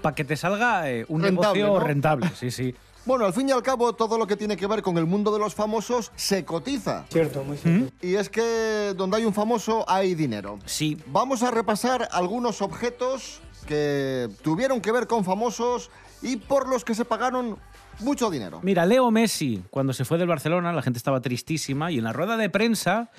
[0.00, 1.86] para que te salga eh, un Rentable, negocio ¿no?
[1.86, 2.28] rentable.
[2.36, 2.74] Sí, sí.
[3.06, 5.30] Bueno, al fin y al cabo, todo lo que tiene que ver con el mundo
[5.32, 7.04] de los famosos se cotiza.
[7.10, 7.92] Cierto, muy cierto.
[8.00, 10.58] Y es que donde hay un famoso hay dinero.
[10.64, 10.96] Sí.
[11.06, 15.90] Vamos a repasar algunos objetos que tuvieron que ver con famosos
[16.22, 17.58] y por los que se pagaron
[18.00, 18.60] mucho dinero.
[18.62, 22.14] Mira, Leo Messi, cuando se fue del Barcelona, la gente estaba tristísima y en la
[22.14, 23.10] rueda de prensa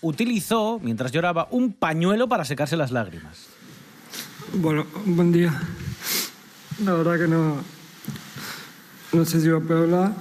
[0.00, 3.48] utilizó, mientras lloraba, un pañuelo para secarse las lágrimas.
[4.54, 5.52] Bueno, buen día.
[6.82, 7.75] La verdad que no.
[9.12, 10.12] No sé si va a hablar.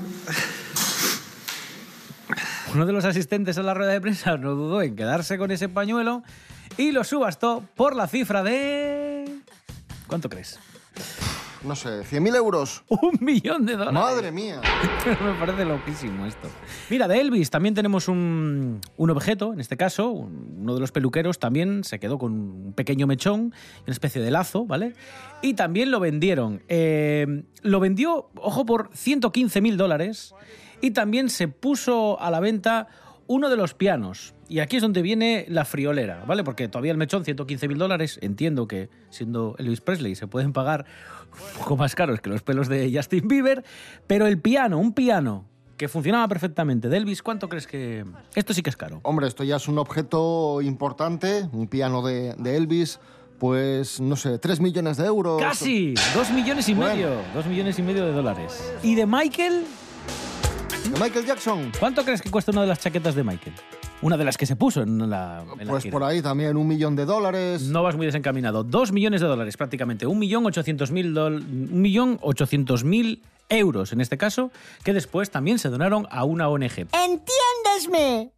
[2.74, 5.70] Uno de los asistentes a la rueda de prensa no dudó en quedarse con ese
[5.70, 6.24] pañuelo
[6.78, 9.40] y lo subastó por la cifra de...
[10.08, 10.60] ¿Cuánto crees?
[11.64, 12.84] No sé, 100.000 euros.
[12.90, 13.94] Un millón de dólares.
[13.94, 14.62] Madre mía.
[15.06, 16.48] Me parece loquísimo esto.
[16.90, 20.92] Mira, de Elvis también tenemos un, un objeto, en este caso, un- uno de los
[20.92, 23.54] peluqueros también se quedó con un pequeño mechón,
[23.86, 24.94] una especie de lazo, ¿vale?
[25.42, 26.62] Y también lo vendieron.
[26.68, 30.36] Eh, lo vendió, ojo, por 115 mil dólares
[30.82, 32.88] y también se puso a la venta
[33.28, 34.35] uno de los pianos.
[34.48, 36.44] Y aquí es donde viene la friolera, ¿vale?
[36.44, 40.86] Porque todavía el mechón, 115 mil dólares, entiendo que siendo Elvis Presley se pueden pagar
[41.34, 43.64] un poco más caros que los pelos de Justin Bieber,
[44.06, 45.46] pero el piano, un piano
[45.78, 48.06] que funcionaba perfectamente de Elvis, ¿cuánto crees que...?
[48.36, 49.00] Esto sí que es caro.
[49.04, 53.00] Hombre, esto ya es un objeto importante, un piano de, de Elvis,
[53.40, 55.42] pues no sé, 3 millones de euros.
[55.42, 55.96] ¡Casi!
[56.14, 56.94] Dos millones y Bueno.
[56.94, 57.10] medio.
[57.34, 58.74] Dos millones y medio de dólares.
[58.84, 59.66] ¿Y de Michael?
[60.94, 61.72] ¿De Michael Jackson?
[61.80, 63.56] ¿Cuánto crees que cuesta una de las chaquetas de Michael?
[64.02, 66.96] Una de las que se puso en la, en Pues por ahí también un millón
[66.96, 67.64] de dólares.
[67.64, 68.64] No vas muy desencaminado.
[68.64, 70.06] Dos millones de dólares prácticamente.
[70.06, 74.52] Un millón ochocientos mil dol- un millón ochocientos mil euros en este caso,
[74.84, 76.88] que después también se donaron a una ONG.
[76.92, 78.32] ¡Entiéndesme!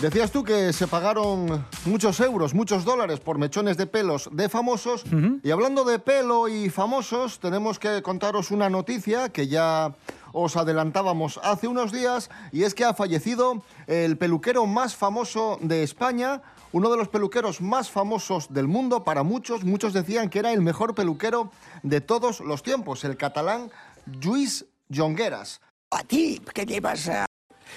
[0.00, 5.04] Decías tú que se pagaron muchos euros, muchos dólares por mechones de pelos de famosos.
[5.42, 9.94] Y hablando de pelo y famosos, tenemos que contaros una noticia que ya
[10.34, 15.84] os adelantábamos hace unos días, y es que ha fallecido el peluquero más famoso de
[15.84, 19.62] España, uno de los peluqueros más famosos del mundo para muchos.
[19.62, 21.52] Muchos decían que era el mejor peluquero
[21.84, 23.70] de todos los tiempos, el catalán
[24.06, 25.60] Lluís Jongueras.
[25.90, 27.24] A ti, que llevas, eh,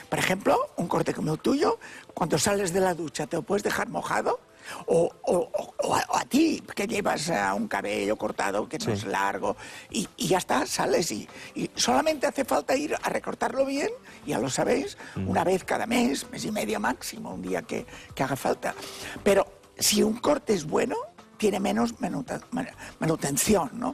[0.10, 1.78] por ejemplo, un corte como el tuyo,
[2.16, 4.40] cuando sales de la ducha, ¿te lo puedes dejar mojado?
[4.88, 8.78] O, o- o- o a, o a ti, que llevas eh, un cabello cortado que
[8.80, 8.92] no Sí.
[8.92, 9.56] es largo,
[9.90, 13.90] y, y ya está, sales y, y solamente hace falta ir a recortarlo bien,
[14.26, 18.24] ya lo sabéis, una vez cada mes, mes y medio máximo, un día que, que
[18.24, 18.74] haga falta.
[19.24, 19.46] Pero
[19.78, 20.96] si un corte es bueno,
[21.38, 22.42] tiene menos menuta-
[23.00, 23.94] manutención, ¿no?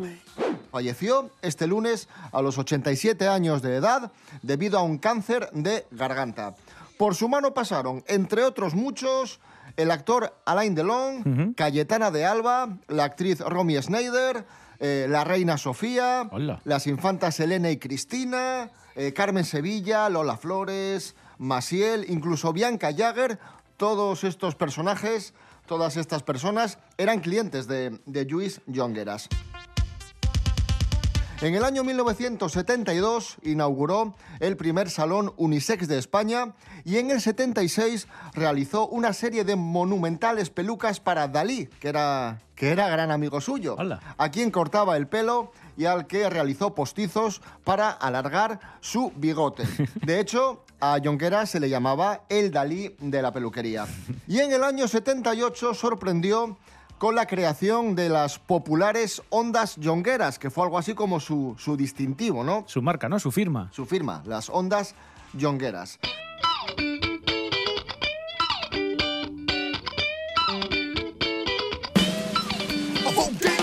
[0.71, 4.11] falleció este lunes a los 87 años de edad
[4.41, 6.55] debido a un cáncer de garganta.
[6.97, 9.39] Por su mano pasaron, entre otros muchos,
[9.77, 14.45] el actor Alain Delon, Cayetana de Alba, la actriz Romy Schneider,
[14.79, 16.29] eh, la reina Sofía,
[16.63, 23.39] las infantas Elena y Cristina, eh, Carmen Sevilla, Lola Flores, Maciel, incluso Bianca Jagger,
[23.77, 25.33] todos estos personajes,
[25.65, 29.29] todas estas personas eran clientes de, de Luis Jongueras.
[31.43, 36.53] En el año 1972 inauguró el primer salón unisex de España
[36.85, 42.69] y en el 76 realizó una serie de monumentales pelucas para Dalí, que era, que
[42.69, 43.75] era gran amigo suyo,
[44.17, 49.65] a quien cortaba el pelo y al que realizó postizos para alargar su bigote.
[49.95, 53.85] De hecho, a Jonquera se le llamaba el Dalí de la peluquería.
[54.29, 56.57] Y en el año 78 sorprendió
[56.97, 61.75] con la creación de las populares ondas yongueras, que fue algo así como su, su
[61.75, 62.63] distintivo, ¿no?
[62.67, 63.19] Su marca, ¿no?
[63.19, 63.69] Su firma.
[63.73, 64.95] Su firma, las ondas
[65.33, 65.99] yongueras.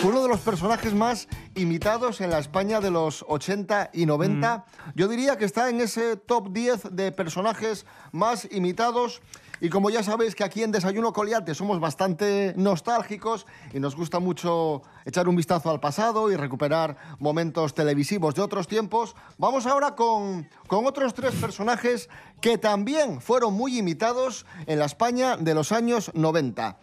[0.00, 4.64] Fue uno de los personajes más imitados en la España de los 80 y 90.
[4.94, 9.20] Yo diría que está en ese top 10 de personajes más imitados.
[9.62, 14.18] Y como ya sabéis que aquí en Desayuno Coliante somos bastante nostálgicos y nos gusta
[14.18, 19.94] mucho echar un vistazo al pasado y recuperar momentos televisivos de otros tiempos, vamos ahora
[19.94, 22.08] con, con otros tres personajes
[22.40, 26.78] que también fueron muy imitados en la España de los años 90.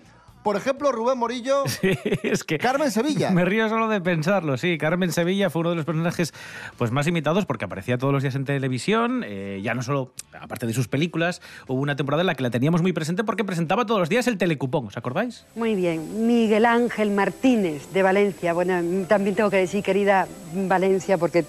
[0.47, 1.65] Por ejemplo, Rubén Morillo,
[2.23, 3.31] es que Carmen Sevilla.
[3.31, 4.77] Me río solo de pensarlo, sí.
[4.77, 6.33] Carmen Sevilla fue uno de los personajes
[6.77, 10.65] pues, más imitados porque aparecía todos los días en televisión, eh, ya no solo, aparte
[10.65, 13.85] de sus películas, hubo una temporada en la que la teníamos muy presente porque presentaba
[13.85, 15.45] todos los días el telecupón, ¿os acordáis?
[15.53, 18.53] Muy bien, Miguel Ángel Martínez de Valencia.
[18.53, 21.43] Bueno, también tengo que decir, querida Valencia, porque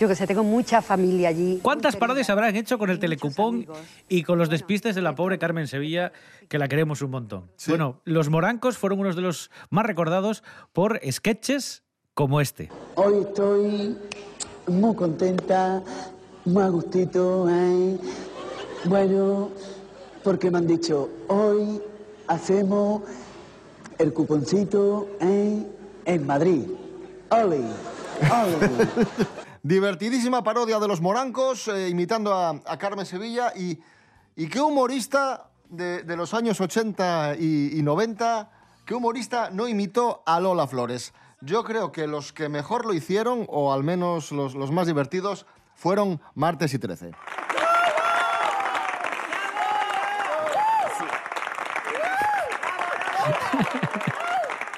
[0.00, 1.60] yo que sé, tengo mucha familia allí.
[1.62, 3.66] ¿Cuántas parodias habrán hecho con el telecupón
[4.08, 6.10] y con los despistes de la pobre Carmen Sevilla,
[6.48, 7.50] que la queremos un montón?
[7.68, 10.42] Bueno, los morancos fueron unos de los más recordados
[10.72, 11.82] por sketches
[12.14, 12.70] como este.
[12.94, 13.98] Hoy estoy
[14.68, 15.82] muy contenta,
[16.46, 17.98] muy a gustito, ¿eh?
[18.86, 19.50] Bueno,
[20.24, 21.78] porque me han dicho, hoy
[22.26, 23.02] hacemos
[23.98, 25.62] el cuponcito ¿eh?
[26.06, 26.62] en Madrid.
[27.28, 27.60] ¡Ole!
[28.30, 28.88] ¡Ole!
[29.62, 33.52] Divertidísima parodia de los morancos, eh, imitando a, Carmen Sevilla.
[33.54, 33.78] Y,
[34.48, 38.50] qué humorista de, de los años 80 y, y 90,
[38.86, 41.12] qué humorista no imitó a Lola Flores.
[41.42, 45.46] Yo creo que los que mejor lo hicieron, o al menos los, los más divertidos,
[45.74, 47.12] fueron Martes y 13.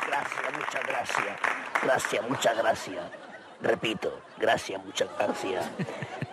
[0.06, 1.36] Gracias, muchas gracias.
[1.82, 3.31] Gracias, muchas gracias.
[3.62, 5.64] Repito, gracias, muchas gracias.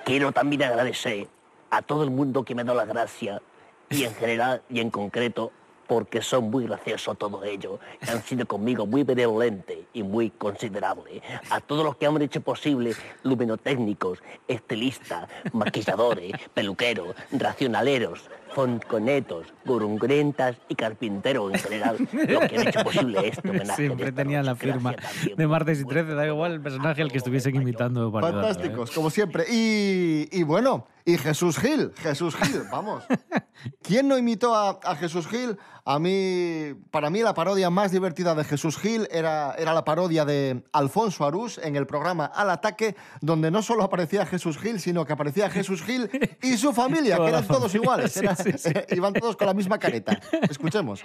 [0.03, 1.27] Quiero también agradecer
[1.69, 3.41] a todo el mundo que me da las gracias
[3.89, 5.51] y en general y en concreto
[5.89, 7.79] porque son muy graciosos todos ellos.
[8.07, 11.23] Han sido conmigo muy benevolentes y muy considerables.
[11.49, 20.75] A todos los que han hecho posible, luminotécnicos, estilistas, maquilladores, peluqueros, racionaleros, fonconetos, gurungrentas y
[20.75, 24.95] carpinteros en general, los que han hecho posible de Siempre esta tenían la firma
[25.35, 28.11] de Martes y 13, da igual el personaje al que estuviesen imitando.
[28.11, 28.53] para ayudarlo, ¿eh?
[28.53, 29.45] Fantásticos, como siempre.
[29.49, 33.03] Y, y bueno, y Jesús Gil, Jesús Gil, vamos.
[33.81, 35.57] ¿Quién no imitó a, a Jesús Gil?
[35.85, 40.23] A mí, para mí la parodia más divertida de Jesús Gil era, era la parodia
[40.23, 45.03] de Alfonso Arús en el programa Al Ataque, donde no solo aparecía Jesús Gil, sino
[45.05, 46.09] que aparecía Jesús Gil
[46.43, 48.15] y su familia, que eran todos iguales.
[48.17, 48.71] era- sí, sí.
[48.95, 50.19] Iban todos con la misma careta.
[50.49, 51.03] Escuchemos.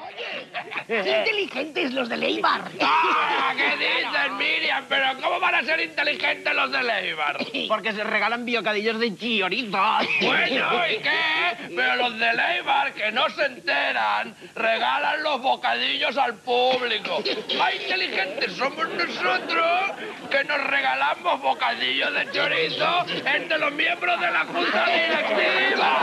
[0.87, 2.70] ¡Qué inteligentes los de Leibar!
[2.80, 3.53] ¡Ah!
[3.57, 4.85] ¿Qué dices, Miriam?
[4.89, 7.39] ¿Pero cómo van a ser inteligentes los de Leibar?
[7.68, 9.78] Porque se regalan biocadillos de chorizo.
[10.22, 11.74] Bueno, ¿y qué?
[11.74, 17.22] Pero los de Leibar, que no se enteran, regalan los bocadillos al público.
[17.59, 19.93] ¡Más inteligentes somos nosotros
[20.30, 26.01] que nos regalamos bocadillos de chorizo entre los miembros de la Junta Directiva!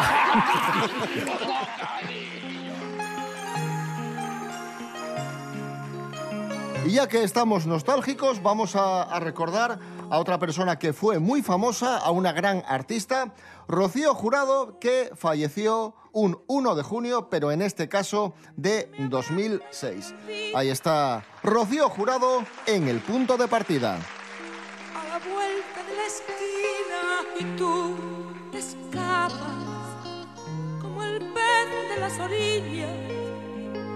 [6.85, 11.97] Y ya que estamos nostálgicos, vamos a, recordar a otra persona que fue muy famosa,
[11.97, 13.33] a una gran artista,
[13.67, 20.15] Rocío Jurado, que falleció un 1 de junio, pero en este caso de 2006.
[20.55, 23.95] Ahí está Rocío Jurado en el punto de partida.
[23.95, 27.95] a la vuelta de la esquina y tú
[28.53, 29.70] escapas
[31.65, 32.89] de las orillas,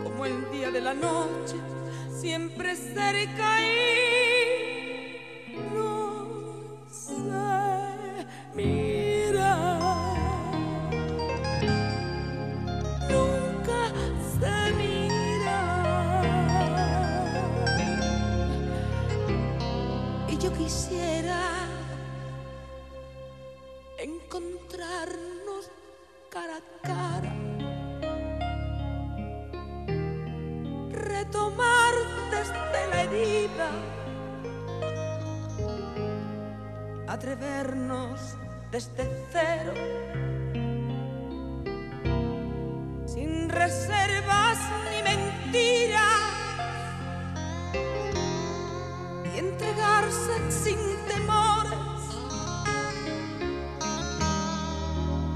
[0.03, 1.55] como el día de la noche,
[2.11, 6.27] siempre cerca y no
[6.89, 9.79] sé mirar.
[13.09, 13.91] Nunca
[14.39, 15.61] se mira.
[20.29, 21.41] Y yo quisiera
[23.97, 25.69] encontrarnos
[26.29, 26.94] cara a cara.
[37.15, 38.35] Atrevernos
[38.71, 39.73] desde cero,
[43.05, 44.57] sin reservas
[44.91, 46.03] ni mentiras.
[49.33, 52.01] Y entregarse sin temores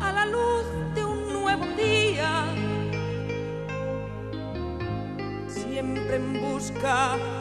[0.01, 0.65] a la luz
[0.95, 2.43] de un nuevo día,
[5.47, 7.38] siempre en busca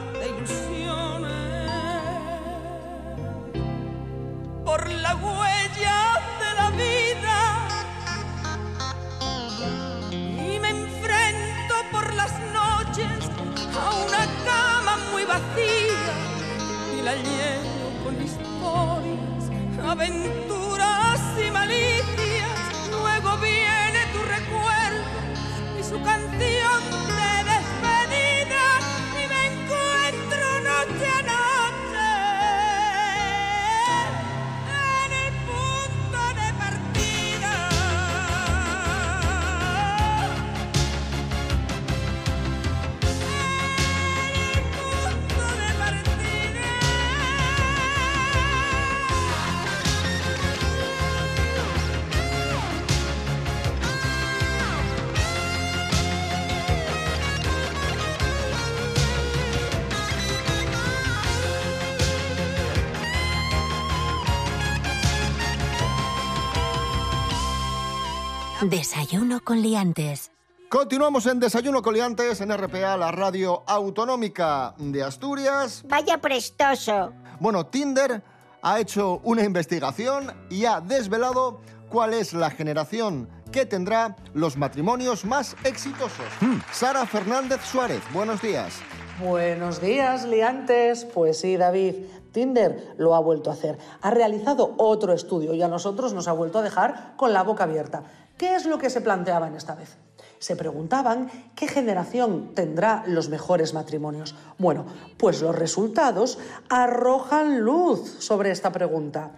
[68.62, 70.32] Desayuno con liantes.
[70.68, 75.84] Continuamos en Desayuno Coliantes en RPA, la radio autonómica de Asturias.
[75.86, 77.12] Vaya prestoso.
[77.38, 78.20] Bueno, Tinder
[78.60, 85.24] ha hecho una investigación y ha desvelado cuál es la generación que tendrá los matrimonios
[85.24, 86.26] más exitosos.
[86.72, 88.80] Sara Fernández Suárez, buenos días.
[89.20, 91.04] Buenos días, liantes.
[91.04, 91.94] Pues sí, David,
[92.32, 93.78] Tinder lo ha vuelto a hacer.
[94.02, 97.64] Ha realizado otro estudio y a nosotros nos ha vuelto a dejar con la boca
[97.64, 98.02] abierta.
[98.38, 99.96] ¿Qué es lo que se planteaban esta vez?
[100.38, 104.36] Se preguntaban qué generación tendrá los mejores matrimonios.
[104.58, 104.86] Bueno,
[105.16, 109.32] pues los resultados arrojan luz sobre esta pregunta.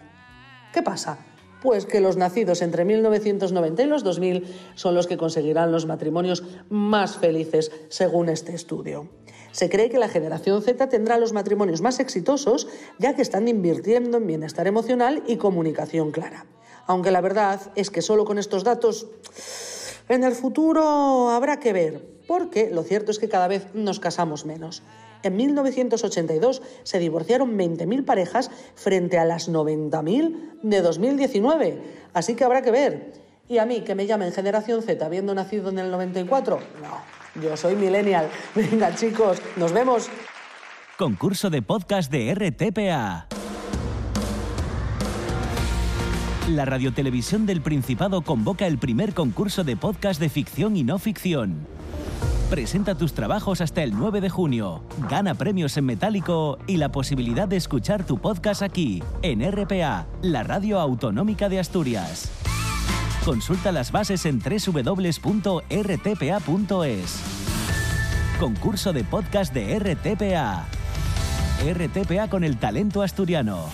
[0.74, 1.16] ¿Qué pasa?
[1.62, 6.44] Pues que los nacidos entre 1990 y los 2000 son los que conseguirán los matrimonios
[6.68, 9.08] más felices, según este estudio.
[9.52, 14.18] Se cree que la generación Z tendrá los matrimonios más exitosos, ya que están invirtiendo
[14.18, 16.44] en bienestar emocional y comunicación clara.
[16.90, 19.06] Aunque la verdad es que solo con estos datos,
[20.08, 24.44] en el futuro habrá que ver, porque lo cierto es que cada vez nos casamos
[24.44, 24.82] menos.
[25.22, 31.80] En 1982 se divorciaron 20.000 parejas frente a las 90.000 de 2019.
[32.12, 33.12] Así que habrá que ver.
[33.46, 37.56] Y a mí, que me llamen Generación Z habiendo nacido en el 94, no, yo
[37.56, 38.28] soy millennial.
[38.56, 40.08] Venga chicos, nos vemos.
[40.98, 43.39] Concurso de podcast de RTPA.
[46.50, 51.64] La Radiotelevisión del Principado convoca el primer concurso de podcast de ficción y no ficción.
[52.50, 54.82] Presenta tus trabajos hasta el 9 de junio.
[55.08, 60.42] Gana premios en metálico y la posibilidad de escuchar tu podcast aquí, en RPA, la
[60.42, 62.32] radio autonómica de Asturias.
[63.24, 65.30] Consulta las bases en www.rtpa.es.
[68.40, 70.66] Concurso de podcast de RTPA.
[71.62, 73.66] RTPA con el talento asturiano.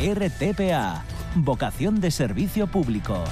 [0.00, 1.04] RTPA.
[1.34, 3.22] Vocación de servicio público.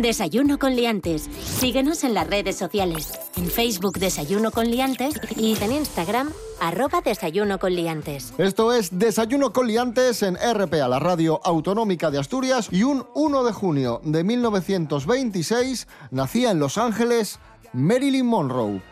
[0.00, 1.28] Desayuno con liantes.
[1.44, 3.12] Síguenos en las redes sociales.
[3.36, 8.32] En Facebook Desayuno con liantes y en Instagram arroba Desayuno con liantes.
[8.38, 13.44] Esto es Desayuno con liantes en RPA, la radio autonómica de Asturias, y un 1
[13.44, 17.38] de junio de 1926 nacía en Los Ángeles
[17.72, 18.82] Marilyn Monroe.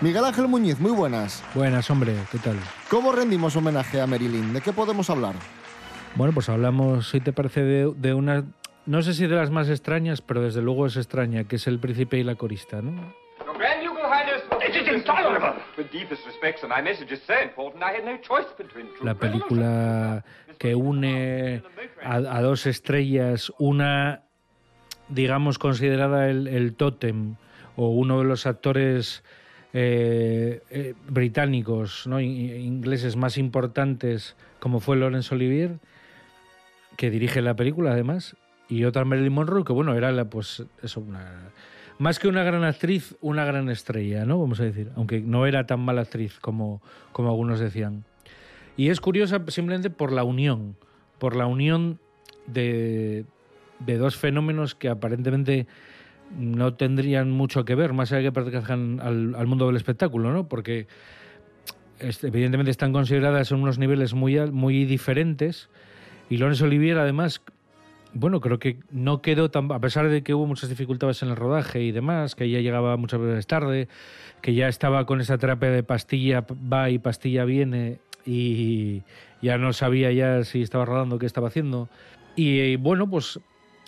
[0.00, 1.42] Miguel Ángel Muñiz, muy buenas.
[1.54, 2.56] Buenas, hombre, ¿qué tal?
[2.90, 4.52] ¿Cómo rendimos homenaje a Marilyn?
[4.52, 5.34] ¿De qué podemos hablar?
[6.16, 8.44] Bueno, pues hablamos, si te parece, de, de una,
[8.84, 11.78] no sé si de las más extrañas, pero desde luego es extraña, que es el
[11.78, 13.14] príncipe y la corista, ¿no?
[19.02, 20.24] La película
[20.58, 21.62] que une
[22.02, 24.22] a, a dos estrellas, una,
[25.08, 27.36] digamos, considerada el, el tótem
[27.76, 29.22] o uno de los actores
[29.78, 32.18] eh, eh, británicos, ¿no?
[32.18, 35.78] in- ingleses más importantes, como fue Laurence Olivier,
[36.96, 38.36] que dirige la película además,
[38.70, 41.50] y otra Marilyn Monroe, que bueno, era la, pues eso, una,
[41.98, 44.40] más que una gran actriz, una gran estrella, ¿no?
[44.40, 46.80] Vamos a decir, aunque no era tan mala actriz como,
[47.12, 48.04] como algunos decían.
[48.78, 50.74] Y es curiosa simplemente por la unión,
[51.18, 51.98] por la unión
[52.46, 53.26] de,
[53.80, 55.66] de dos fenómenos que aparentemente
[56.38, 60.48] no tendrían mucho que ver, más allá de que pertenezcan al, mundo del espectáculo, ¿no?
[60.48, 60.86] Porque
[61.98, 65.68] este, evidentemente están consideradas en unos niveles muy, muy diferentes.
[66.28, 67.42] Y Laurence Olivier, además,
[68.12, 69.70] bueno, creo que no quedó tan.
[69.72, 72.96] A pesar de que hubo muchas dificultades en el rodaje y demás, que ya llegaba
[72.96, 73.88] muchas veces tarde,
[74.42, 79.02] que ya estaba con esa terapia de pastilla va y pastilla viene, y
[79.40, 81.88] ya no sabía ya si estaba rodando, qué estaba haciendo.
[82.34, 83.40] Y, bueno, pues,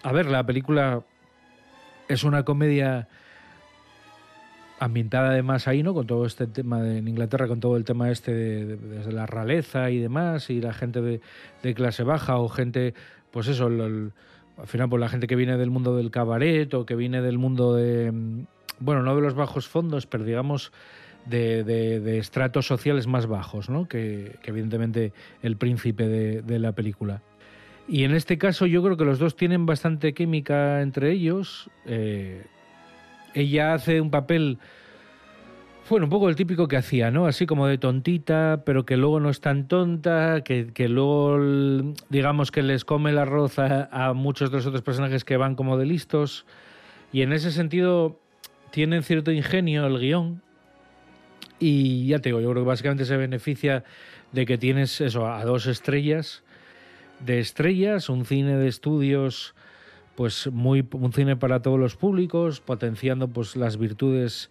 [0.03, 1.03] a ver, la película
[2.09, 3.09] es una comedia
[4.81, 5.93] ambientada además ahí, ¿no?
[5.93, 9.13] Con todo este tema de, en Inglaterra, con todo el tema este de, de- desde
[9.13, 11.21] la realeza y demás, y la gente de,
[11.75, 12.95] clase baja o gente,
[13.33, 14.13] pues eso, el-
[14.57, 17.39] al final, pues la gente que viene del mundo del cabaret o que viene del
[17.39, 18.47] mundo de, mm,
[18.81, 20.73] bueno, no de los bajos fondos, pero digamos
[21.27, 23.89] de, estratos sociales más bajos, ¿no?
[23.89, 27.21] Que, que evidentemente el príncipe de la película.
[27.89, 31.71] Y en este caso yo creo que los dos tienen bastante química entre ellos.
[31.87, 32.45] eh,
[33.35, 34.59] ella hace un papel,
[35.89, 37.27] bueno, un poco el típico que hacía, ¿no?
[37.27, 41.39] Así como de tontita, pero que luego no es tan tonta, que, que luego,
[42.09, 45.55] digamos, que les come el arroz a, a muchos de los otros personajes que van
[45.55, 46.47] como de listos.
[47.13, 48.19] Y en ese sentido
[48.71, 50.43] tienen cierto ingenio el guion.
[51.59, 53.85] Y ya te digo, yo creo que básicamente se beneficia
[54.33, 56.43] de que tienes eso, a dos estrellas
[57.21, 59.55] de estrellas, un cine de estudios
[60.19, 64.51] pues muy un cine para todos los públicos, potenciando pues las virtudes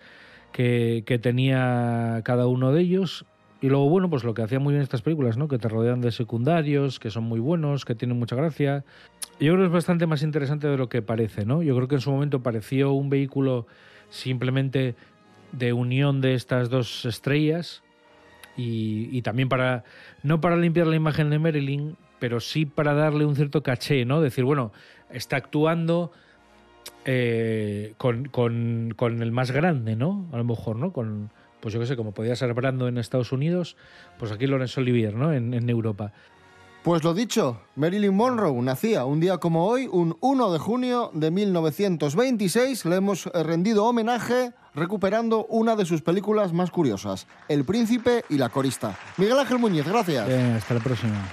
[0.53, 3.26] que, que tenía cada uno de ellos.
[3.59, 5.49] Y luego, bueno, pues lo que hacían muy bien estas películas, ¿no?
[5.49, 8.86] Que te rodean de secundarios, que son muy buenos, que tienen mucha gracia.
[9.41, 11.61] Yo creo que es bastante más interesante de lo que parece, ¿no?
[11.61, 13.68] Yo creo que en su momento pareció un vehículo
[14.09, 14.95] simplemente
[15.51, 17.84] de unión de estas dos estrellas
[18.55, 19.84] y, y también para,
[20.24, 24.22] no para limpiar la imagen de Marilyn, pero sí para darle un cierto caché, ¿no?
[24.22, 24.72] Decir, bueno,
[25.09, 26.11] está actuando
[27.05, 30.26] eh, con, con- con el más grande, ¿no?
[30.32, 30.91] A lo mejor, ¿no?
[30.91, 33.76] Con, pues yo qué sé, como podía ser Brando en Estados Unidos,
[34.20, 35.34] pues aquí Laurence Olivier, ¿no?
[35.34, 36.11] En, en Europa.
[36.84, 41.32] Pues lo dicho, Marilyn Monroe nacía un día como hoy, un 1 de junio de
[41.32, 42.86] 1926.
[42.86, 48.38] Le hemos eh, rendido homenaje recuperando una de sus películas más curiosas, El Príncipe y
[48.38, 48.95] la Corista.
[49.18, 50.30] Miguel Ángel Muñiz, gracias.
[50.30, 51.28] Eh, hasta la próxima.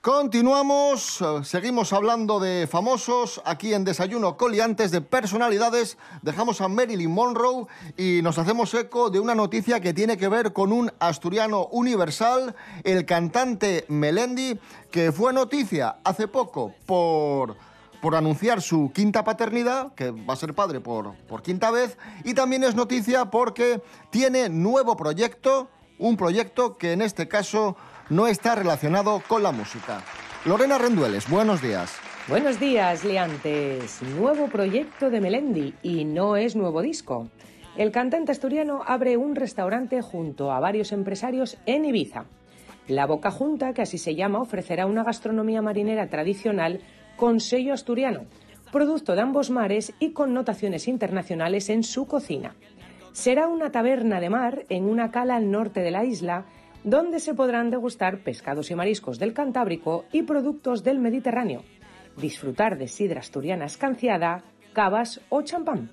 [0.00, 5.98] Continuamos, eh, seguimos hablando de famosos aquí en Desayuno Coliantes de personalidades.
[6.22, 10.52] Dejamos a Marilyn Monroe y nos hacemos eco de una noticia que tiene que ver
[10.52, 14.60] con un asturiano universal, el cantante Melendi,
[14.92, 17.56] que fue noticia hace poco por,
[18.00, 22.34] por anunciar su quinta paternidad, que va a ser padre por, por quinta vez, y
[22.34, 25.68] también es noticia porque tiene nuevo proyecto,
[25.98, 27.76] un proyecto que en este caso
[28.10, 30.02] no está relacionado con la música.
[30.44, 31.94] Lorena Rendueles, buenos días.
[32.26, 34.02] Buenos días, liantes.
[34.02, 37.28] Nuevo proyecto de Melendi y no es nuevo disco.
[37.76, 42.24] El cantante asturiano abre un restaurante junto a varios empresarios en Ibiza.
[42.86, 46.80] La Boca Junta, que así se llama, ofrecerá una gastronomía marinera tradicional
[47.16, 48.22] con sello asturiano,
[48.72, 52.54] producto de ambos mares y con notaciones internacionales en su cocina.
[53.12, 56.46] Será una taberna de mar en una cala al norte de la isla
[56.84, 61.62] donde se podrán degustar pescados y mariscos del Cantábrico y productos del Mediterráneo,
[62.16, 65.90] disfrutar de sidra asturiana escanciada, cavas o champán.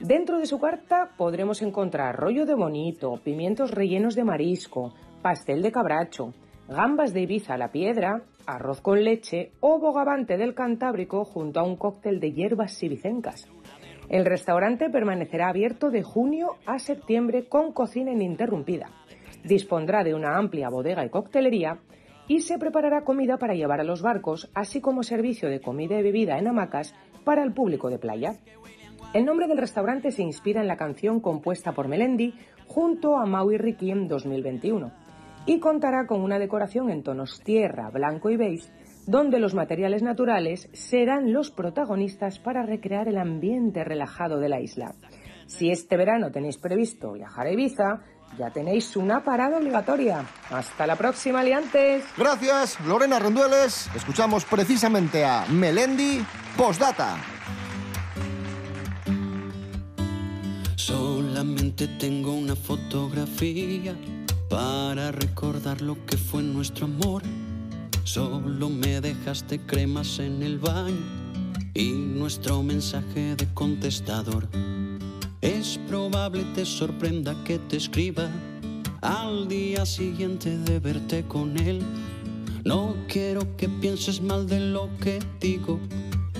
[0.00, 5.72] Dentro de su carta podremos encontrar rollo de bonito, pimientos rellenos de marisco, pastel de
[5.72, 6.34] cabracho,
[6.68, 11.62] gambas de Ibiza a la piedra, arroz con leche o bogavante del Cantábrico junto a
[11.62, 13.48] un cóctel de hierbas sibicencas.
[14.08, 18.90] El restaurante permanecerá abierto de junio a septiembre con cocina ininterrumpida.
[19.44, 21.78] Dispondrá de una amplia bodega y coctelería
[22.26, 26.02] y se preparará comida para llevar a los barcos, así como servicio de comida y
[26.02, 28.36] bebida en hamacas para el público de playa.
[29.12, 32.34] El nombre del restaurante se inspira en la canción compuesta por Melendi
[32.66, 34.90] junto a Maui Ricky en 2021
[35.46, 38.72] y contará con una decoración en tonos tierra, blanco y beige,
[39.06, 44.94] donde los materiales naturales serán los protagonistas para recrear el ambiente relajado de la isla.
[45.46, 48.00] Si este verano tenéis previsto viajar a Ibiza,
[48.38, 50.24] ya tenéis una parada obligatoria.
[50.50, 52.04] Hasta la próxima, aliantes.
[52.16, 53.88] Gracias, Lorena Rendueles.
[53.94, 56.24] Escuchamos precisamente a Melendi
[56.56, 57.16] Postdata.
[60.76, 63.96] Solamente tengo una fotografía
[64.48, 67.22] para recordar lo que fue nuestro amor.
[68.04, 71.24] Solo me dejaste cremas en el baño
[71.74, 74.48] y nuestro mensaje de contestador.
[75.44, 78.30] Es probable te sorprenda que te escriba
[79.02, 81.82] al día siguiente de verte con él.
[82.64, 85.78] No quiero que pienses mal de lo que digo.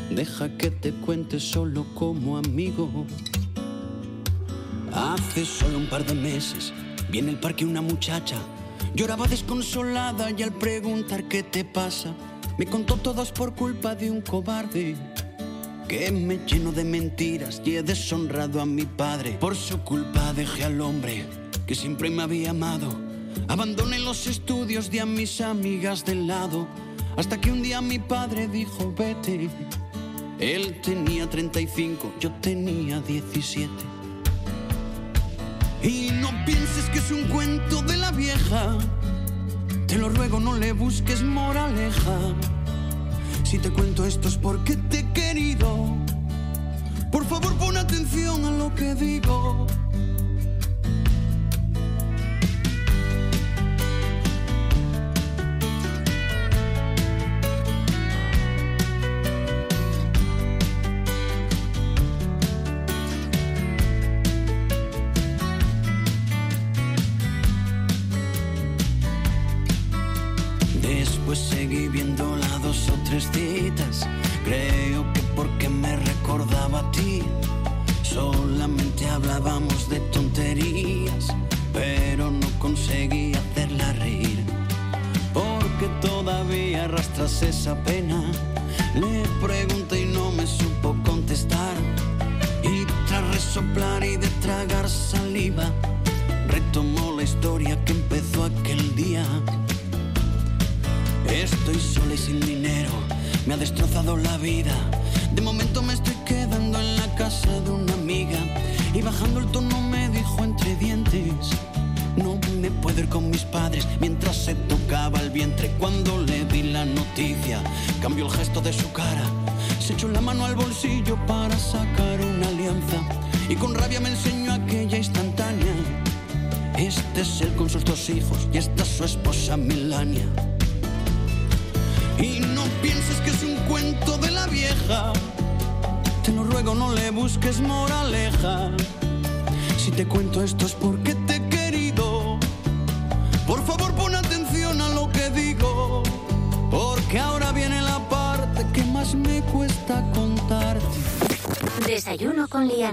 [0.09, 3.05] Deja que te cuente solo como amigo.
[4.91, 6.73] Hace solo un par de meses
[7.11, 8.39] vi en el parque una muchacha.
[8.95, 12.15] Lloraba desconsolada y al preguntar qué te pasa,
[12.57, 14.97] me contó todas por culpa de un cobarde.
[15.89, 19.37] Que me lleno de mentiras y he deshonrado a mi padre.
[19.41, 21.25] Por su culpa dejé al hombre
[21.67, 22.95] que siempre me había amado.
[23.49, 26.67] Abandoné los estudios de a mis amigas del lado.
[27.17, 29.49] Hasta que un día mi padre dijo, vete.
[30.39, 33.71] Él tenía 35, yo tenía 17.
[35.83, 38.79] Y no pienses que es un cuento de la vieja.
[39.87, 42.19] Te lo ruego, no le busques moraleja.
[43.55, 45.97] Si te cuento esto es porque te he querido.
[47.13, 49.69] Por favor, pon atención a lo que digo.
[87.65, 87.94] something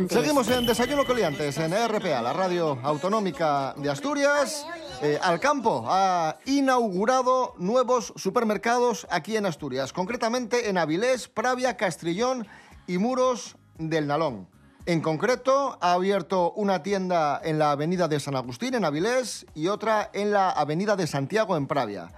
[0.09, 4.65] Seguimos en Desayuno Coliantes, en RPA, la radio autonómica de Asturias.
[5.01, 12.47] Eh, Alcampo ha inaugurado nuevos supermercados aquí en Asturias, concretamente en Avilés, Pravia, Castrillón
[12.87, 14.47] y Muros del Nalón.
[14.85, 19.67] En concreto, ha abierto una tienda en la avenida de San Agustín, en Avilés, y
[19.67, 22.13] otra en la avenida de Santiago, en Pravia.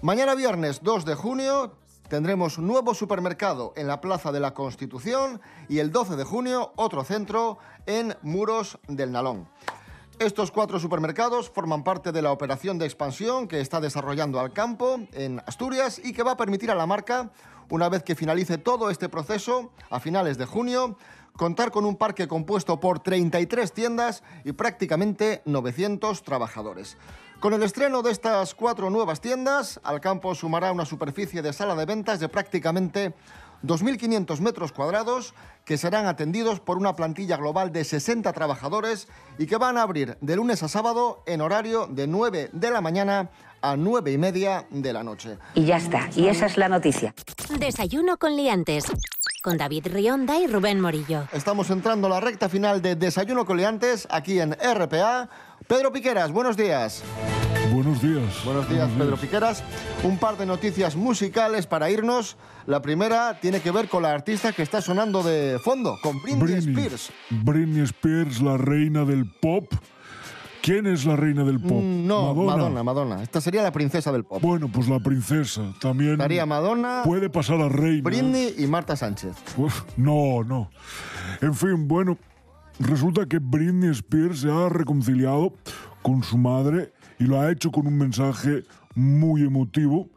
[0.00, 1.72] Mañana viernes 2 de junio
[2.08, 6.72] tendremos un nuevo supermercado en la Plaza de la Constitución y el 12 de junio
[6.76, 9.48] otro centro en Muros del Nalón.
[10.18, 15.42] Estos cuatro supermercados forman parte de la operación de expansión que está desarrollando Alcampo en
[15.46, 17.30] Asturias y que va a permitir a la marca,
[17.68, 20.96] una vez que finalice todo este proceso a finales de junio,
[21.36, 26.96] contar con un parque compuesto por 33 tiendas y prácticamente 900 trabajadores.
[27.40, 31.84] Con el estreno de estas cuatro nuevas tiendas, Alcampo sumará una superficie de sala de
[31.84, 33.14] ventas de prácticamente
[33.62, 35.34] 2.500 metros cuadrados
[35.66, 39.08] que serán atendidos por una plantilla global de 60 trabajadores
[39.38, 42.80] y que van a abrir de lunes a sábado en horario de 9 de la
[42.80, 43.30] mañana
[43.60, 45.38] a 9 y media de la noche.
[45.54, 47.14] Y ya está, y esa es la noticia.
[47.58, 48.86] Desayuno con liantes.
[49.42, 51.28] Con David Rionda y Rubén Morillo.
[51.32, 55.28] Estamos entrando a la recta final de Desayuno Coleantes aquí en RPA.
[55.66, 57.02] Pedro Piqueras, buenos días.
[57.72, 58.22] Buenos días.
[58.44, 59.64] Buenos días, Pedro Piqueras.
[60.04, 62.36] Un par de noticias musicales para irnos.
[62.66, 66.58] La primera tiene que ver con la artista que está sonando de fondo, con Britney,
[66.58, 67.10] Spears.
[67.30, 69.72] Britney Spears, la reina del pop.
[70.62, 71.80] ¿Quién es la reina del pop?
[71.82, 72.82] Mm, No, Madonna.
[72.82, 74.40] Madonna, Esta sería la princesa del pop.
[74.42, 76.12] Bueno, pues la princesa también.
[76.12, 78.02] Estaría Madonna, Puede pasar a reina.
[78.04, 79.32] Britney y Marta Sánchez.
[79.56, 80.70] Uf, no, no.
[81.40, 82.16] En fin, bueno,
[82.78, 85.52] resulta que Britney Spears se ha reconciliado
[86.02, 88.62] con su madre y lo ha hecho con un mensaje
[88.94, 90.08] muy emotivo.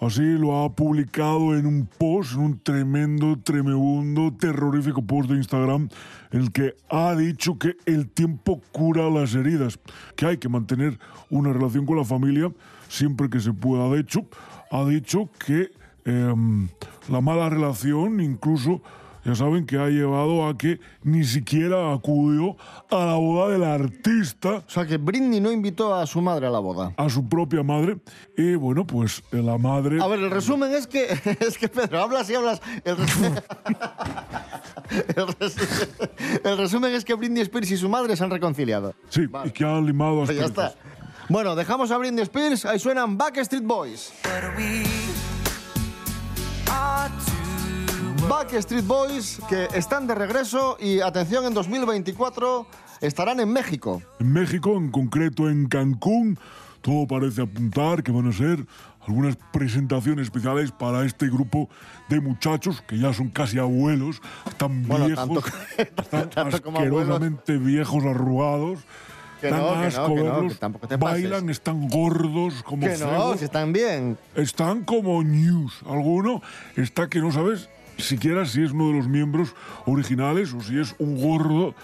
[0.00, 5.88] Así lo ha publicado en un post, en un tremendo, tremebundo, terrorífico post de Instagram,
[6.30, 9.80] en el que ha dicho que el tiempo cura las heridas,
[10.14, 11.00] que hay que mantener
[11.30, 12.52] una relación con la familia
[12.88, 13.88] siempre que se pueda.
[13.88, 14.24] De hecho,
[14.70, 15.70] ha dicho que
[16.04, 16.68] em,
[17.08, 18.80] la mala relación incluso,
[19.28, 22.56] ya saben, que ha llevado a que ni siquiera acudió
[22.90, 24.64] a la boda del artista.
[24.66, 26.94] O sea, que Britney no invitó a su madre a la boda.
[26.96, 27.98] A su propia madre.
[28.38, 30.00] Y bueno, pues eh, la madre...
[30.02, 31.08] A ver, el resumen es que,
[31.40, 32.62] es que Pedro, hablas y hablas.
[32.84, 33.34] El resumen,
[34.90, 38.94] el resumen- el resumen es que Britney Spears y su madre se han reconciliado.
[39.10, 40.74] Sí, y que han limado Pues ya está.
[41.28, 44.10] Bueno, dejamos a Britney Spears, ahí suenan Backstreet Boys.
[48.28, 52.66] Backstreet Boys, que están de regreso y atención, en 2024
[53.00, 54.02] estarán en México.
[54.20, 56.38] En México, en concreto en Cancún,
[56.82, 58.66] todo parece apuntar que van a ser
[59.06, 61.70] algunas presentaciones especiales para este grupo
[62.10, 65.44] de muchachos que ya son casi abuelos, están Bueno, viejos,
[65.78, 66.54] están abuelos.
[66.54, 68.80] asquerosamente viejos, arrugados.
[69.40, 71.22] Que no, que no, que no, que tampoco te pases.
[71.22, 74.18] Bailan, están gordos como Que no, si están bien.
[74.34, 75.80] Están como news.
[75.88, 76.42] Alguno
[76.76, 79.54] está que no sabes siquiera si es uno de los miembros
[79.86, 81.74] originales o si es un gordo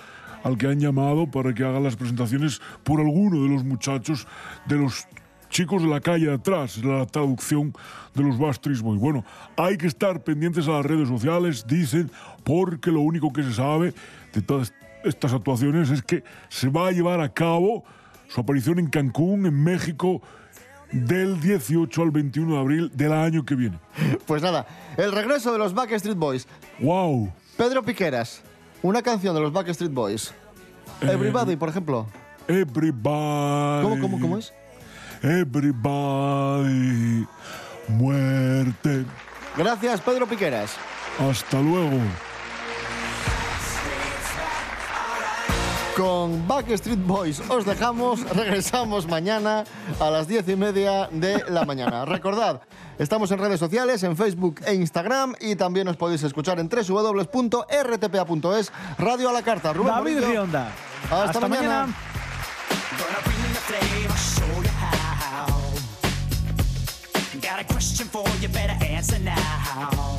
[0.43, 4.27] al que han llamado para que haga las presentaciones por alguno de los muchachos
[4.67, 5.07] de los
[5.49, 7.73] chicos de la calle atrás, la traducción
[8.15, 9.01] de los Backstreet Boys.
[9.01, 9.25] Bueno,
[9.57, 12.11] hay que estar pendientes a las redes sociales, dicen,
[12.43, 13.95] porque lo único que se sabe
[14.33, 17.85] de todas estas actuaciones es que se va a llevar a cabo
[18.29, 20.23] su aparición en Cancún, en México,
[20.93, 23.79] del 18 al 21 de abril del año que viene.
[24.27, 24.67] Pues nada,
[24.97, 26.47] el regreso de los Backstreet Boys.
[26.81, 27.33] ¡Wow!
[27.57, 28.43] Pedro Piqueras,
[28.83, 30.33] una canción de los Backstreet Boys.
[31.01, 32.07] Eh, Everybody, por ejemplo.
[32.49, 33.83] Everybody.
[33.83, 34.53] ¿Cómo, cómo, cómo es?
[35.23, 37.27] Everybody.
[37.89, 39.05] Muerte.
[39.57, 40.77] Gracias, Pedro Piqueras.
[41.19, 41.99] Hasta luego.
[45.97, 49.63] Con Backstreet Boys os dejamos, regresamos mañana
[50.01, 52.05] a las diez y media de la mañana.
[52.05, 52.63] Recordad,
[52.99, 58.73] estamos en redes sociales, en Facebook e Instagram y también os podéis escuchar en www.rtpa.es,
[58.99, 59.73] Radio a la Carta.
[59.73, 60.73] Rubén David Morillo, Rionda.
[61.05, 61.87] Hasta, Hasta mañana.
[61.87, 61.95] mañana.
[62.99, 65.47] Gonna bring the flame, I'll show you how.
[67.41, 70.19] Got a question for you, better answer now.